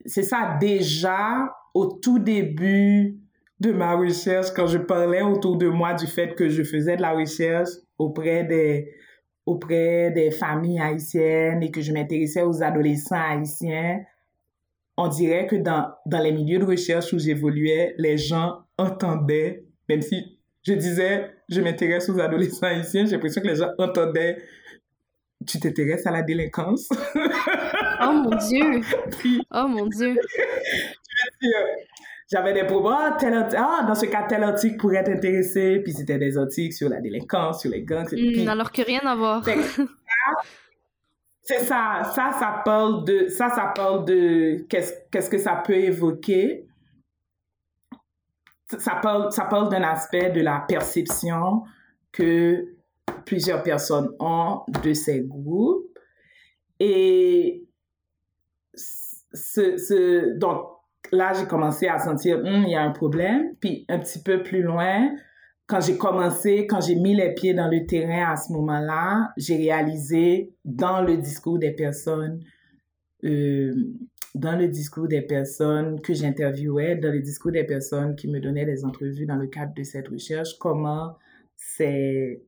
c'est 0.07 0.23
ça 0.23 0.57
déjà 0.61 1.55
au 1.75 1.87
tout 1.87 2.19
début 2.19 3.19
de 3.61 3.73
ma 3.73 3.95
recherche 3.95 4.51
quand 4.55 4.67
je 4.67 4.79
parlais 4.79 5.23
autour 5.23 5.57
de 5.57 5.69
moi 5.69 5.95
du 5.95 6.07
fait 6.07 6.35
que 6.35 6.49
je 6.49 6.65
faisais 6.65 6.97
de 6.97 7.03
la 7.03 7.12
recherche 7.12 7.69
auprès 7.99 8.45
des, 8.45 8.93
auprès 9.47 10.11
des 10.11 10.31
familles 10.31 10.81
haïtiennes 10.81 11.62
et 11.62 11.71
que 11.71 11.81
je 11.81 11.93
m'intéressais 11.93 12.43
aux 12.43 12.62
adolescents 12.62 13.21
haïtiens, 13.21 14.01
on 14.97 15.09
dirait 15.09 15.47
que 15.47 15.57
dans, 15.57 15.93
dans 16.07 16.19
les 16.19 16.33
milieux 16.33 16.59
de 16.59 16.65
recherche 16.65 17.12
où 17.12 17.19
j'évoluais, 17.19 17.95
les 17.99 18.19
gens 18.19 18.59
entendaient, 18.79 19.65
même 19.88 20.03
si 20.03 20.38
je 20.62 20.73
disais 20.73 21.31
je 21.49 21.61
m'intéresse 21.61 22.09
aux 22.09 22.19
adolescents 22.19 22.67
haïtiens, 22.67 23.05
j'ai 23.05 23.12
l'impression 23.12 23.43
que 23.43 23.49
les 23.49 23.57
gens 23.57 23.71
entendaient 23.79 24.38
tu 25.46 25.61
t'intéresses 25.61 26.07
à 26.07 26.11
la 26.11 26.22
délinquance. 26.22 26.88
oh 27.14 28.12
mon 28.12 28.37
Dieu! 28.37 28.81
oh 29.50 29.68
mon 29.68 29.87
Dieu! 29.87 30.16
j'avais 32.31 32.52
des 32.55 32.64
problèmes. 32.64 33.48
Ah, 33.57 33.85
dans 33.87 33.94
ce 33.94 34.07
cas, 34.07 34.26
tel 34.28 34.42
article 34.42 34.76
pourrait 34.76 35.05
t'intéresser. 35.05 35.81
Puis 35.85 35.92
c'était 35.92 36.18
des 36.18 36.37
articles 36.38 36.74
sur 36.74 36.88
la 36.88 37.00
délinquance, 37.00 37.61
sur 37.61 37.70
les 37.70 37.83
gangs. 37.83 38.09
Hmm, 38.11 38.48
alors 38.48 38.72
que 38.72 38.83
rien 38.83 39.00
à 39.00 39.14
voir. 39.14 39.44
C'est 41.44 41.59
ça, 41.59 42.02
ça, 42.14 42.31
ça 42.38 42.62
parle 42.64 43.05
de, 43.05 43.26
ça, 43.26 43.50
ça 43.50 43.72
parle 43.74 44.05
de 44.05 44.64
qu'est-ce, 44.68 44.92
qu'est-ce 45.11 45.28
que 45.28 45.38
ça 45.38 45.57
peut 45.57 45.74
évoquer. 45.74 46.68
Ça 48.78 48.94
parle, 49.02 49.33
ça 49.33 49.46
parle 49.46 49.68
d'un 49.68 49.83
aspect 49.83 50.31
de 50.31 50.40
la 50.40 50.64
perception 50.66 51.64
que 52.12 52.71
plusieurs 53.24 53.62
personnes 53.62 54.11
ont 54.20 54.61
de 54.82 54.92
ces 54.92 55.22
groupes. 55.22 55.98
Et 56.80 57.64
donc, 60.37 60.66
là, 61.11 61.32
j'ai 61.32 61.46
commencé 61.46 61.87
à 61.87 61.98
sentir, 61.98 62.38
hum, 62.38 62.64
il 62.64 62.70
y 62.70 62.74
a 62.74 62.82
un 62.82 62.90
problème. 62.90 63.54
Puis 63.61 63.85
un 63.88 63.98
petit 63.98 64.22
peu 64.22 64.42
plus 64.42 64.62
loin, 64.62 65.11
quand 65.66 65.80
j'ai 65.80 65.96
commencé, 65.96 66.66
quand 66.66 66.80
j'ai 66.80 66.96
mis 66.96 67.14
les 67.14 67.35
pieds 67.35 67.54
dans 67.54 67.68
le 67.68 67.87
terrain 67.87 68.32
à 68.32 68.37
ce 68.37 68.52
moment-là, 68.52 69.32
j'ai 69.37 69.56
réalisé 69.56 70.54
dans 70.64 71.02
le 71.02 71.16
discours 71.16 71.58
des 71.58 71.70
personnes, 71.70 72.40
euh, 73.24 73.72
dans 74.35 74.58
le 74.58 74.68
discours 74.68 75.08
des 75.08 75.22
personnes 75.22 76.00
que 76.00 76.12
j'interviewais, 76.14 76.96
dans 76.96 77.12
le 77.12 77.20
discours 77.20 77.52
des 77.52 77.64
personnes 77.64 78.16
qui 78.16 78.28
me 78.28 78.40
donnaient 78.40 78.66
des 78.66 78.85
entrevues 78.85 79.26
dans 79.26 79.37
le 79.37 79.46
cadre 79.46 79.72
de 79.74 79.82
cette 79.82 80.08
recherche, 80.08 80.58
comment 80.58 81.16
c'est, 81.56 82.42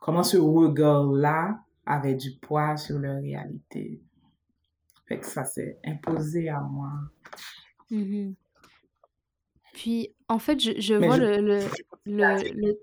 comment 0.00 0.24
ce 0.24 0.36
regard-là 0.36 1.60
avait 1.86 2.14
du 2.16 2.32
poids 2.32 2.76
sur 2.76 2.98
leur 2.98 3.20
réalité? 3.20 4.02
Fait 5.06 5.20
que 5.20 5.26
ça 5.26 5.44
s'est 5.44 5.78
imposé 5.84 6.48
à 6.48 6.60
moi. 6.60 6.90
Mmh 7.90 8.32
Puis, 9.74 10.14
en 10.28 10.38
fait, 10.38 10.58
je, 10.60 10.72
je 10.80 10.94
vois 10.94 11.16
le, 11.16 11.40
le, 11.40 11.60
le, 12.06 12.76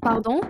Pardon? 0.00 0.40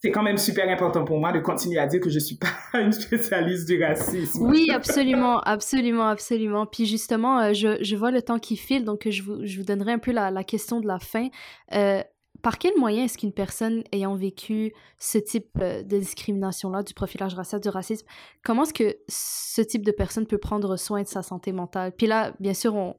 c'est 0.00 0.12
quand 0.12 0.22
même 0.22 0.38
super 0.38 0.68
important 0.68 1.04
pour 1.04 1.18
moi 1.18 1.32
de 1.32 1.40
continuer 1.40 1.78
à 1.78 1.86
dire 1.86 2.00
que 2.00 2.08
je 2.08 2.20
suis 2.20 2.36
pas 2.36 2.48
une 2.80 2.92
spécialiste 2.92 3.66
du 3.66 3.82
racisme. 3.82 4.46
Oui, 4.48 4.70
absolument, 4.70 5.40
absolument, 5.40 6.08
absolument. 6.08 6.66
Puis 6.66 6.86
justement, 6.86 7.40
euh, 7.40 7.52
je, 7.52 7.82
je, 7.82 7.96
vois 7.96 8.12
le 8.12 8.22
temps 8.22 8.38
qui 8.38 8.56
file, 8.56 8.84
donc 8.84 9.08
je 9.08 9.22
vous, 9.22 9.44
je 9.44 9.58
vous 9.58 9.64
donnerai 9.64 9.92
un 9.92 9.98
peu 9.98 10.12
la, 10.12 10.30
la 10.30 10.44
question 10.44 10.80
de 10.80 10.86
la 10.86 11.00
fin. 11.00 11.28
Euh, 11.72 12.02
par 12.48 12.56
quel 12.56 12.78
moyen 12.78 13.04
est-ce 13.04 13.18
qu'une 13.18 13.34
personne 13.34 13.84
ayant 13.92 14.14
vécu 14.14 14.72
ce 14.98 15.18
type 15.18 15.50
euh, 15.60 15.82
de 15.82 15.98
discrimination-là, 15.98 16.82
du 16.82 16.94
profilage 16.94 17.34
racial, 17.34 17.60
du 17.60 17.68
racisme, 17.68 18.06
comment 18.42 18.62
est-ce 18.62 18.72
que 18.72 18.96
ce 19.06 19.60
type 19.60 19.84
de 19.84 19.92
personne 19.92 20.26
peut 20.26 20.38
prendre 20.38 20.76
soin 20.76 21.02
de 21.02 21.06
sa 21.06 21.22
santé 21.22 21.52
mentale? 21.52 21.92
Puis 21.92 22.06
là, 22.06 22.32
bien 22.40 22.54
sûr, 22.54 22.74
on 22.74 22.96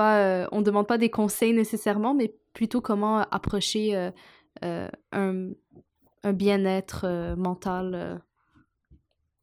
euh, 0.00 0.46
on 0.50 0.62
demande 0.62 0.88
pas 0.88 0.98
des 0.98 1.10
conseils 1.10 1.52
nécessairement, 1.52 2.12
mais 2.12 2.34
plutôt 2.54 2.80
comment 2.80 3.18
approcher 3.30 4.10
euh, 4.64 4.88
un 5.12 6.32
bien-être 6.32 7.36
mental 7.36 8.20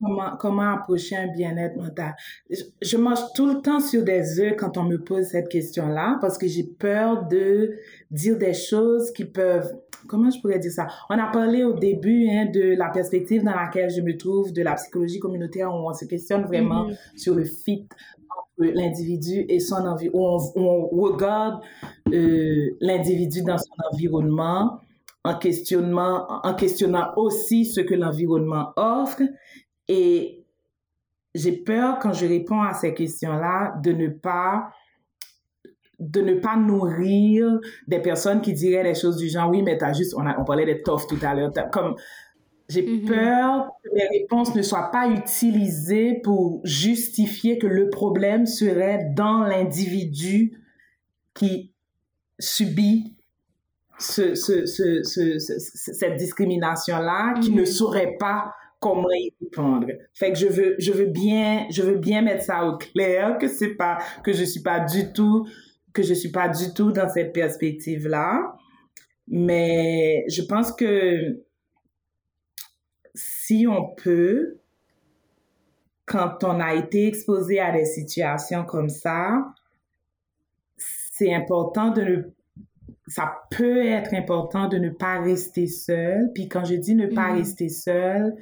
Comment, 0.02 0.38
comment 0.38 0.74
approcher 0.76 1.18
un 1.18 1.28
bien-être 1.28 1.76
mental? 1.76 2.16
Je, 2.50 2.96
mange 2.96 3.20
tout 3.36 3.48
le 3.48 3.62
temps 3.62 3.82
sur 3.82 4.04
des 4.04 4.40
œufs 4.40 4.56
quand 4.58 4.78
on 4.78 4.84
me 4.84 4.98
pose 4.98 5.26
cette 5.26 5.50
question-là 5.50 6.18
parce 6.22 6.38
que 6.38 6.48
j'ai 6.48 6.64
peur 6.64 7.28
de 7.28 7.76
dire 8.10 8.38
des 8.38 8.54
choses 8.54 9.12
qui 9.12 9.26
peuvent, 9.26 9.70
comment 10.08 10.30
je 10.30 10.40
pourrais 10.40 10.60
dire 10.60 10.72
ça? 10.72 10.88
On 11.10 11.20
a 11.20 11.28
parlé 11.28 11.66
au 11.66 11.74
début 11.74 12.30
hein, 12.30 12.46
de 12.46 12.78
la 12.78 12.90
perspective 12.90 13.44
dans 13.44 13.56
laquelle 13.56 13.90
je 13.90 14.00
me 14.00 14.16
trouve, 14.16 14.54
de 14.54 14.62
la 14.62 14.76
psychologie 14.76 15.20
communautaire, 15.20 15.70
où 15.70 15.90
on 15.90 15.94
se 15.94 16.06
questionne 16.06 16.46
vraiment 16.46 16.86
mm-hmm. 16.86 17.18
sur 17.18 17.36
le 17.36 17.44
fit 17.44 17.86
entre 18.30 18.72
l'individu 18.74 19.46
et 19.50 19.60
son 19.60 19.86
environnement, 19.86 20.38
où 20.56 20.62
on, 20.62 21.02
regarde 21.02 21.62
euh, 22.14 22.70
l'individu 22.80 23.42
dans 23.42 23.58
son 23.58 23.74
environnement 23.92 24.80
en, 25.24 25.38
questionnement, 25.38 26.28
en 26.44 26.54
questionnant 26.54 27.12
aussi 27.16 27.66
ce 27.66 27.82
que 27.82 27.94
l'environnement 27.94 28.72
offre. 28.76 29.22
Et 29.90 30.46
j'ai 31.36 31.52
peur, 31.52 32.00
quand 32.00 32.14
je 32.14 32.26
réponds 32.26 32.62
à 32.62 32.74
ces 32.74 32.94
questions-là, 32.94 33.76
de 33.84 33.92
ne 33.92 34.08
pas 34.08 34.72
de 36.00 36.22
ne 36.22 36.36
pas 36.36 36.56
nourrir 36.56 37.60
des 37.88 38.00
personnes 38.00 38.40
qui 38.40 38.54
diraient 38.54 38.84
des 38.84 38.96
choses 38.96 39.18
du 39.18 39.28
genre, 39.28 39.50
oui, 39.50 39.62
mais 39.62 39.78
t'as 39.78 39.92
juste, 39.92 40.14
on, 40.16 40.26
a, 40.26 40.40
on 40.40 40.46
parlait 40.46 40.66
des 40.66 40.82
toffs 40.82 41.08
tout 41.08 41.18
à 41.22 41.36
l'heure, 41.36 41.52
comme, 41.74 41.96
j'ai 42.70 42.84
mm-hmm. 42.84 43.06
peur 43.06 43.72
que 43.84 43.90
mes 43.94 44.08
réponses 44.20 44.56
ne 44.56 44.62
soient 44.62 44.92
pas 44.92 45.10
utilisées 45.10 46.22
pour 46.24 46.62
justifier 46.64 47.58
que 47.58 47.68
le 47.68 47.90
problème 47.90 48.46
serait 48.46 49.12
dans 49.14 49.40
l'individu 49.40 50.64
qui 51.34 51.74
subit 52.38 53.18
ce, 53.98 54.36
ce, 54.36 54.66
ce, 54.66 55.02
cette 55.04 56.16
discrimination-là, 56.16 57.34
qui 57.42 57.52
ne 57.52 57.64
mm-hmm. 57.64 57.66
saurait 57.66 58.16
pas 58.18 58.54
comment 58.80 59.10
y 59.12 59.34
répondre. 59.42 59.88
Fait 60.14 60.32
que 60.32 60.38
je 60.38 60.48
veux, 60.48 60.76
je 60.80 60.92
veux 60.92 61.06
bien, 61.06 61.68
je 61.70 61.82
veux 61.82 61.98
bien 61.98 62.22
mettre 62.22 62.44
ça 62.44 62.66
au 62.66 62.78
clair, 62.78 63.38
que 63.38 63.48
c'est 63.48 63.76
pas, 63.76 63.98
que 64.24 64.32
je 64.32 64.44
suis 64.44 64.62
pas 64.62 64.80
du 64.80 65.12
tout 65.14 65.46
que 65.94 66.04
je 66.04 66.14
suis 66.14 66.32
pas 66.32 66.50
du 66.50 66.74
tout 66.74 66.92
dans 66.92 67.10
cette 67.10 67.34
perspective-là. 67.34 68.56
Mais 69.28 70.26
je 70.30 70.42
pense 70.42 70.72
que 70.72 71.44
si 73.14 73.66
on 73.68 73.94
peut, 73.96 74.60
quand 76.06 76.44
on 76.44 76.60
a 76.60 76.74
été 76.74 77.08
exposé 77.08 77.60
à 77.60 77.72
des 77.72 77.86
situations 77.86 78.66
comme 78.66 78.90
ça, 78.90 79.46
c'est 80.78 81.34
important 81.34 81.92
de 81.92 82.02
ne 82.02 82.24
ça 83.08 83.34
peut 83.50 83.84
être 83.84 84.14
important 84.14 84.68
de 84.68 84.78
ne 84.78 84.90
pas 84.90 85.20
rester 85.20 85.66
seul. 85.66 86.32
Puis 86.36 86.48
quand 86.48 86.64
je 86.64 86.76
dis 86.76 86.94
ne 86.94 87.08
pas 87.08 87.32
mm-hmm. 87.32 87.38
rester 87.38 87.70
seul, 87.70 88.36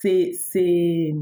c'est, 0.00 0.32
c'est 0.34 1.12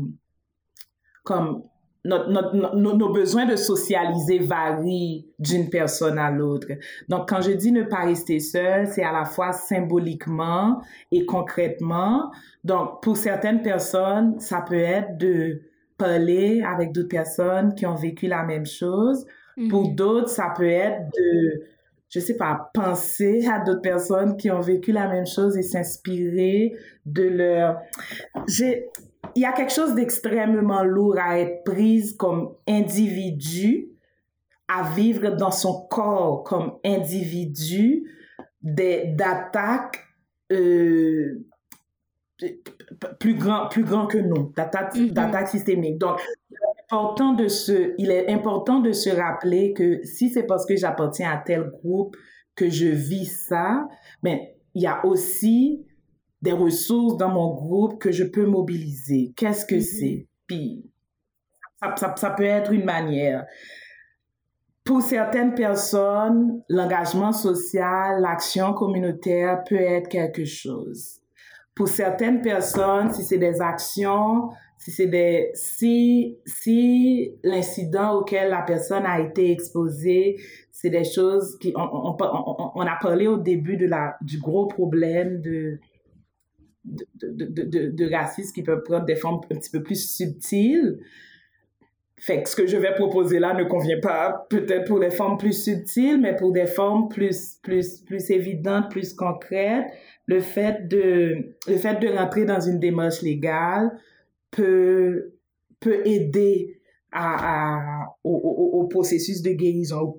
comme 1.25 1.62
nos 2.05 3.09
besoins 3.09 3.47
de 3.47 3.57
socialiser 3.57 4.39
varient 4.39 5.27
d'une 5.39 5.70
personne 5.70 6.18
à 6.18 6.31
l'autre. 6.31 6.68
Donc, 7.09 7.29
quand 7.29 7.41
je 7.41 7.53
dis 7.53 7.72
ne 7.72 7.83
pas 7.83 8.05
rester 8.05 8.41
seul, 8.41 8.87
c'est 8.87 9.03
à 9.03 9.12
la 9.12 9.25
fois 9.25 9.53
symboliquement 9.53 10.83
et 11.11 11.25
concrètement. 11.25 12.31
Donc, 12.62 13.03
pour 13.03 13.16
certaines 13.16 13.62
personnes, 13.62 14.39
ça 14.39 14.61
peut 14.61 14.75
être 14.75 15.16
de 15.16 15.62
parler 15.97 16.62
avec 16.62 16.93
d'autres 16.93 17.09
personnes 17.09 17.75
qui 17.75 17.87
ont 17.87 17.95
vécu 17.95 18.27
la 18.27 18.45
même 18.45 18.66
chose. 18.66 19.25
Pour 19.70 19.89
mhm. 19.89 19.95
d'autres, 19.95 20.29
ça 20.29 20.53
peut 20.55 20.68
être 20.68 21.05
de, 21.16 21.62
je 22.09 22.20
sais 22.20 22.36
pas, 22.36 22.70
penser 22.74 23.46
à 23.46 23.59
d'autres 23.59 23.80
personnes 23.80 24.36
qui 24.36 24.50
ont 24.50 24.61
vécu 24.61 24.92
la 24.92 25.09
même 25.09 25.26
chose 25.26 25.57
et 25.57 25.62
s'inspirer 25.62 26.74
de 27.07 27.24
leur... 27.24 27.80
J'ai 28.46 28.88
il 29.34 29.42
y 29.42 29.44
a 29.44 29.52
quelque 29.52 29.72
chose 29.72 29.94
d'extrêmement 29.94 30.84
lourd 30.84 31.16
à 31.18 31.38
être 31.40 31.64
prise 31.64 32.14
comme 32.16 32.55
individu, 32.68 33.88
à 34.68 34.90
vivre 34.94 35.30
dans 35.30 35.50
son 35.50 35.86
corps 35.88 36.44
comme 36.44 36.74
individu, 36.84 38.11
d'attaques 38.62 40.00
euh, 40.52 41.44
plus 43.18 43.34
grand 43.34 43.68
plus 43.68 43.84
grand 43.84 44.07
que 44.07 44.18
nous, 44.18 44.52
mm-hmm. 44.57 45.12
d'attaques 45.12 45.48
systémiques. 45.48 45.98
Donc, 45.98 46.20
important 46.91 47.32
de 47.32 47.49
se, 47.49 47.95
il 47.99 48.11
est 48.11 48.30
important 48.30 48.80
de 48.80 48.93
se 48.93 49.11
rappeler 49.11 49.72
que 49.72 50.05
si 50.05 50.30
c'est 50.30 50.45
parce 50.45 50.66
que 50.66 50.76
j'appartiens 50.76 51.30
à 51.32 51.39
tel 51.39 51.70
groupe 51.70 52.16
que 52.55 52.68
je 52.68 52.87
vis 52.87 53.26
ça, 53.26 53.89
ben, 54.22 54.39
il 54.74 54.82
y 54.82 54.87
a 54.87 55.05
aussi 55.05 55.85
des 56.43 56.53
ressources 56.53 57.16
dans 57.16 57.30
mon 57.30 57.55
groupe 57.55 57.99
que 57.99 58.12
je 58.12 58.24
peux 58.24 58.47
mobiliser. 58.47 59.32
Qu'est-ce 59.37 59.64
que 59.64 59.76
mm-hmm. 59.76 59.99
c'est? 60.01 60.28
Puis, 60.47 60.91
ça, 61.80 62.14
ça, 62.16 62.30
peut 62.30 62.45
être 62.45 62.72
une 62.72 62.85
manière. 62.85 63.47
Pour 64.85 65.01
certaines 65.01 65.55
personnes, 65.55 66.62
l'engagement 66.68 67.32
social, 67.32 68.20
l'action 68.20 68.74
communautaire 68.74 69.64
peut 69.66 69.80
être 69.80 70.09
quelque 70.09 70.45
chose. 70.45 71.20
Pour 71.74 71.89
certaines 71.89 72.43
personnes, 72.43 73.11
si 73.11 73.24
c'est 73.24 73.39
des 73.39 73.61
actions, 73.61 74.51
si 74.79 74.91
c'est 74.91 75.07
des, 75.07 75.51
si, 75.55 76.39
si 76.45 77.33
l'incident 77.43 78.18
auquel 78.18 78.51
la 78.51 78.62
personne 78.62 79.05
a 79.07 79.20
été 79.20 79.51
exposée, 79.51 80.37
c'est 80.70 80.91
des 80.91 81.05
choses 81.05 81.57
qui, 81.59 81.72
on, 81.77 81.81
on, 81.83 82.72
on, 82.75 82.81
a 82.83 82.97
parlé 83.01 83.27
au 83.27 83.39
début 83.39 83.77
de 83.77 83.87
la, 83.87 84.16
du 84.20 84.39
gros 84.39 84.66
problème 84.66 85.41
de, 85.41 85.79
de, 86.85 87.07
de, 87.14 87.62
de, 87.64 87.91
de, 87.91 88.14
racisme 88.14 88.53
qui 88.53 88.62
peuvent 88.62 88.83
prendre 88.83 89.07
des 89.07 89.16
formes 89.16 89.41
un 89.51 89.55
petit 89.55 89.70
peu 89.70 89.83
plus 89.83 90.07
subtiles. 90.07 90.99
Fait 92.20 92.43
que 92.43 92.49
ce 92.49 92.57
que 92.57 92.66
je 92.66 92.77
vais 92.77 92.95
proposer 92.95 93.39
là 93.39 93.55
ne 93.55 93.64
convient 93.64 94.01
pas 94.01 94.47
peut-être 94.51 94.87
pour 94.87 95.01
des 95.01 95.11
formes 95.11 95.39
plus 95.39 95.64
subtiles, 95.64 96.20
mais 96.20 96.37
pour 96.37 96.53
des 96.53 96.66
formes 96.66 97.09
plus, 97.09 97.59
plus, 97.62 98.03
plus 98.03 98.31
évidentes, 98.31 98.91
plus 98.91 99.14
concrètes, 99.14 99.87
le 100.27 100.41
fait 100.41 100.89
de, 100.89 101.55
le 101.66 101.77
fait 101.77 101.99
de 102.01 102.09
rentrer 102.09 102.45
dans 102.45 102.61
une 102.61 102.79
démarche 102.79 103.22
légale 103.22 103.91
peut, 104.55 105.34
peut 105.80 106.07
aider 106.07 106.80
à, 107.12 108.07
au, 108.24 108.30
au, 108.30 108.80
au, 108.80 108.88
processus 108.88 109.42
de 109.42 109.50
guérison, 109.50 110.18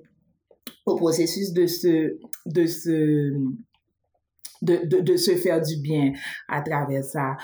au, 0.86 0.96
processus 0.96 1.52
de 1.52 1.66
se, 1.66 2.18
de 2.46 2.66
se, 2.66 3.32
de, 4.62 5.00
de, 5.00 5.16
se 5.16 5.32
faire 5.32 5.60
du 5.60 5.76
bien 5.76 6.12
à 6.48 6.62
travers 6.62 7.04
ça. 7.04 7.36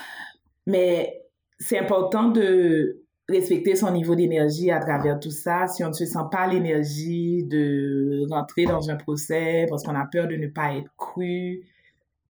Mais 0.67 1.23
c'est 1.59 1.79
important 1.79 2.31
de 2.31 3.03
respecter 3.29 3.77
son 3.77 3.93
niveau 3.93 4.15
d'énergie 4.15 4.71
à 4.71 4.81
travers 4.81 5.21
tout 5.21 5.31
ça. 5.31 5.67
Si 5.67 5.85
on 5.85 5.89
ne 5.89 5.93
se 5.93 6.07
sent 6.07 6.27
pas 6.31 6.47
l'énergie 6.47 7.45
de 7.45 8.27
rentrer 8.31 8.65
dans 8.65 8.91
un 8.91 8.97
procès 8.97 9.67
parce 9.69 9.83
qu'on 9.83 9.95
a 9.95 10.07
peur 10.11 10.29
de 10.29 10.37
ne 10.37 10.49
pas 10.49 10.75
être 10.75 10.91
cru, 10.97 11.61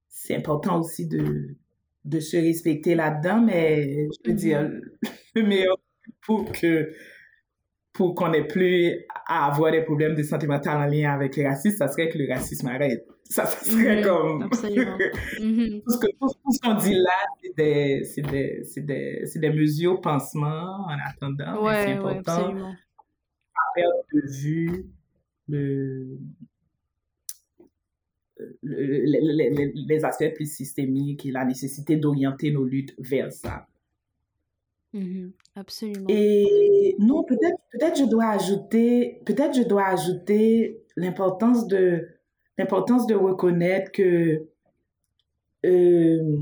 c'est 0.08 0.36
important 0.36 0.80
aussi 0.80 1.06
de, 1.06 1.56
de 2.04 2.20
se 2.20 2.36
respecter 2.36 2.94
là-dedans. 2.94 3.40
Mais 3.42 4.06
je 4.06 4.30
veux 4.30 4.36
dire, 4.36 4.62
mm-hmm. 4.62 5.10
le 5.36 5.42
meilleur 5.42 5.76
pour 6.24 6.50
que 6.52 6.92
pour 7.92 8.14
qu'on 8.14 8.30
n'ait 8.30 8.46
plus 8.46 9.04
à 9.26 9.52
avoir 9.52 9.70
des 9.70 9.82
problèmes 9.82 10.14
de 10.14 10.22
santé 10.22 10.46
mentale 10.46 10.78
en 10.78 10.86
lien 10.86 11.12
avec 11.12 11.36
le 11.36 11.44
racisme, 11.44 11.76
ça 11.76 11.88
serait 11.88 12.08
que 12.08 12.16
le 12.16 12.26
racisme 12.32 12.68
arrête. 12.68 13.06
Ça, 13.24 13.46
serait 13.46 14.02
comme... 14.02 14.42
Absolument. 14.42 14.98
tout 15.36 15.90
ce 15.90 16.58
qu'on 16.62 16.74
dit 16.74 16.94
là, 16.94 17.10
c'est 17.42 17.56
des, 17.56 18.04
c'est 18.04 18.22
des, 18.22 18.64
c'est 18.64 18.80
des, 18.80 19.22
c'est 19.26 19.38
des 19.38 19.50
mesures 19.50 20.00
pansement 20.00 20.86
en 20.86 20.96
attendant. 21.06 21.62
Ouais, 21.64 21.84
c'est 21.84 21.92
important 21.92 22.54
ouais, 22.54 22.72
perdre 23.74 24.04
de 24.12 24.30
vue 24.30 24.86
le, 25.48 26.18
le, 28.62 29.86
les 29.86 30.04
aspects 30.04 30.32
plus 30.34 30.52
systémiques 30.52 31.26
et 31.26 31.30
la 31.30 31.44
nécessité 31.44 31.96
d'orienter 31.96 32.50
nos 32.50 32.64
luttes 32.64 32.94
vers 32.98 33.32
ça. 33.32 33.66
Mmh 34.92 35.30
absolument. 35.54 36.06
Et 36.08 36.96
non, 36.98 37.24
peut-être 37.24 37.58
peut-être 37.72 37.98
je 37.98 38.04
dois 38.04 38.26
ajouter 38.26 39.22
peut-être 39.24 39.56
je 39.56 39.62
dois 39.62 39.86
ajouter 39.86 40.84
l'importance 40.96 41.66
de 41.66 42.08
l'importance 42.58 43.06
de 43.06 43.14
reconnaître 43.14 43.90
que 43.92 44.46
euh, 45.64 46.38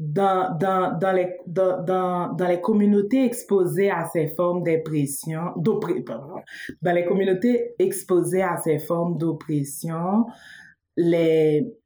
dans, 0.00 0.56
dans, 0.58 0.98
dans, 0.98 1.12
les, 1.12 1.36
dans, 1.46 1.84
dans, 1.84 2.32
dans, 2.32 2.48
les 2.48 2.62
communautés 2.62 3.22
exposées 3.22 3.90
à 3.90 4.06
ces 4.10 4.28
formes 4.28 4.62
d'oppression, 4.62 5.52
dans 5.58 6.92
les 6.92 7.04
communautés 7.04 7.74
exposées 7.78 8.42
à 8.42 8.56
ces 8.56 8.78
formes 8.78 9.18
d'oppression, 9.18 10.24
les, 10.96 11.76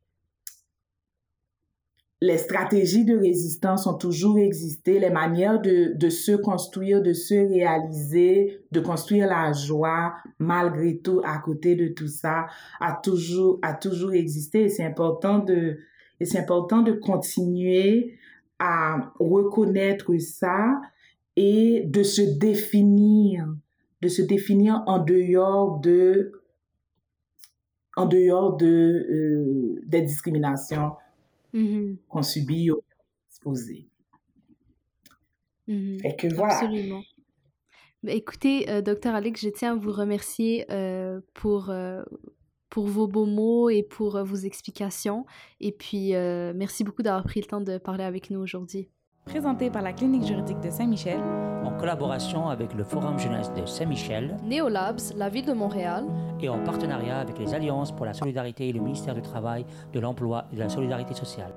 les 2.21 2.39
stratégies 2.39 3.05
de 3.05 3.19
résistance 3.19 3.89
ont 3.89 3.99
toujours 3.99 4.39
existé, 4.39 5.01
les 5.01 5.11
manières 5.11 5.61
de, 5.61 5.93
de, 5.97 6.09
se 6.09 6.37
construire, 6.37 7.03
de 7.03 7.13
se 7.13 7.35
réaliser, 7.35 8.61
de 8.71 8.79
construire 8.79 9.27
la 9.27 9.53
joie 9.53 10.15
malgré 10.39 10.99
tout 10.99 11.21
à 11.25 11.39
côté 11.39 11.75
de 11.75 11.89
tout 11.89 12.07
ça 12.07 12.47
a 12.81 12.93
toujours, 12.93 13.59
a 13.63 13.75
toujours 13.75 14.13
existé. 14.13 14.69
C'est 14.69 14.85
important 14.85 15.41
de, 15.41 15.79
et 16.21 16.25
c'est 16.25 16.39
important 16.39 16.83
de 16.83 16.93
continuer 16.93 18.17
à 18.59 19.13
reconnaître 19.19 20.17
ça 20.19 20.81
et 21.37 21.83
de 21.87 22.03
se 22.03 22.23
définir, 22.23 23.47
de 24.03 24.09
se 24.09 24.23
définir 24.23 24.83
en 24.87 24.99
dehors 24.99 25.81
de 25.81 26.41
en 27.97 28.07
dehors 28.07 28.57
de, 28.57 28.67
euh, 28.67 29.81
des 29.87 30.03
discriminations 30.03 30.93
Mhm. 31.53 31.99
qu'on 32.09 32.23
subit 32.23 32.73
ou 32.73 32.81
exposées. 33.29 33.87
Mhm. 35.69 35.99
Fait 36.01 36.17
que 36.17 36.35
voilà. 36.35 36.59
Absolument. 36.59 37.03
Ben, 38.03 38.17
écoutez, 38.17 38.69
euh, 38.69 38.83
docteur 38.83 39.15
Alex, 39.15 39.41
je 39.41 39.49
tiens 39.49 39.73
à 39.73 39.77
vous 39.77 39.93
remercier 39.93 40.67
euh, 40.71 41.21
pour, 41.33 41.71
pour 42.75 42.89
vos 42.89 43.07
beaux 43.07 43.25
mots 43.25 43.71
et 43.71 43.85
pour 43.85 44.17
euh, 44.17 44.25
vos 44.25 44.35
explications. 44.35 45.27
Et 45.61 45.71
puis, 45.71 46.13
euh, 46.17 46.53
merci 46.57 46.83
beaucoup 46.83 47.05
d'avoir 47.05 47.23
pris 47.23 47.41
le 47.41 47.47
temps 47.47 47.61
de 47.61 47.79
parler 47.79 48.03
avec 48.03 48.31
nous 48.31 48.41
aujourd'hui. 48.41 48.89
Présenté 49.27 49.71
par 49.71 49.81
la 49.81 49.93
Clinique 49.93 50.25
juridique 50.25 50.59
de 50.59 50.71
Saint-Michel, 50.71 51.21
en 51.63 51.71
collaboration 51.79 52.49
avec 52.49 52.75
le 52.75 52.83
Forum 52.83 53.17
Jeunesse 53.17 53.53
de 53.53 53.65
Saint-Michel 53.65 54.37
Neolabs, 54.43 55.15
la 55.17 55.29
ville 55.29 55.47
de 55.47 55.53
Montréal. 55.53 56.05
et 56.43 56.49
en 56.49 56.63
partenariat 56.65 57.21
avec 57.21 57.39
les 57.39 57.55
Alliances 57.55 57.93
pour 57.93 58.07
la 58.07 58.13
solidarité 58.13 58.69
et 58.69 58.73
le 58.73 58.81
ministère 58.81 59.15
du 59.15 59.23
Travail, 59.23 59.65
de 59.93 60.01
l'Emploi 60.01 60.47
et 60.53 60.57
de 60.57 60.61
la 60.61 60.69
Solidarité 60.69 61.15
sociale. 61.15 61.55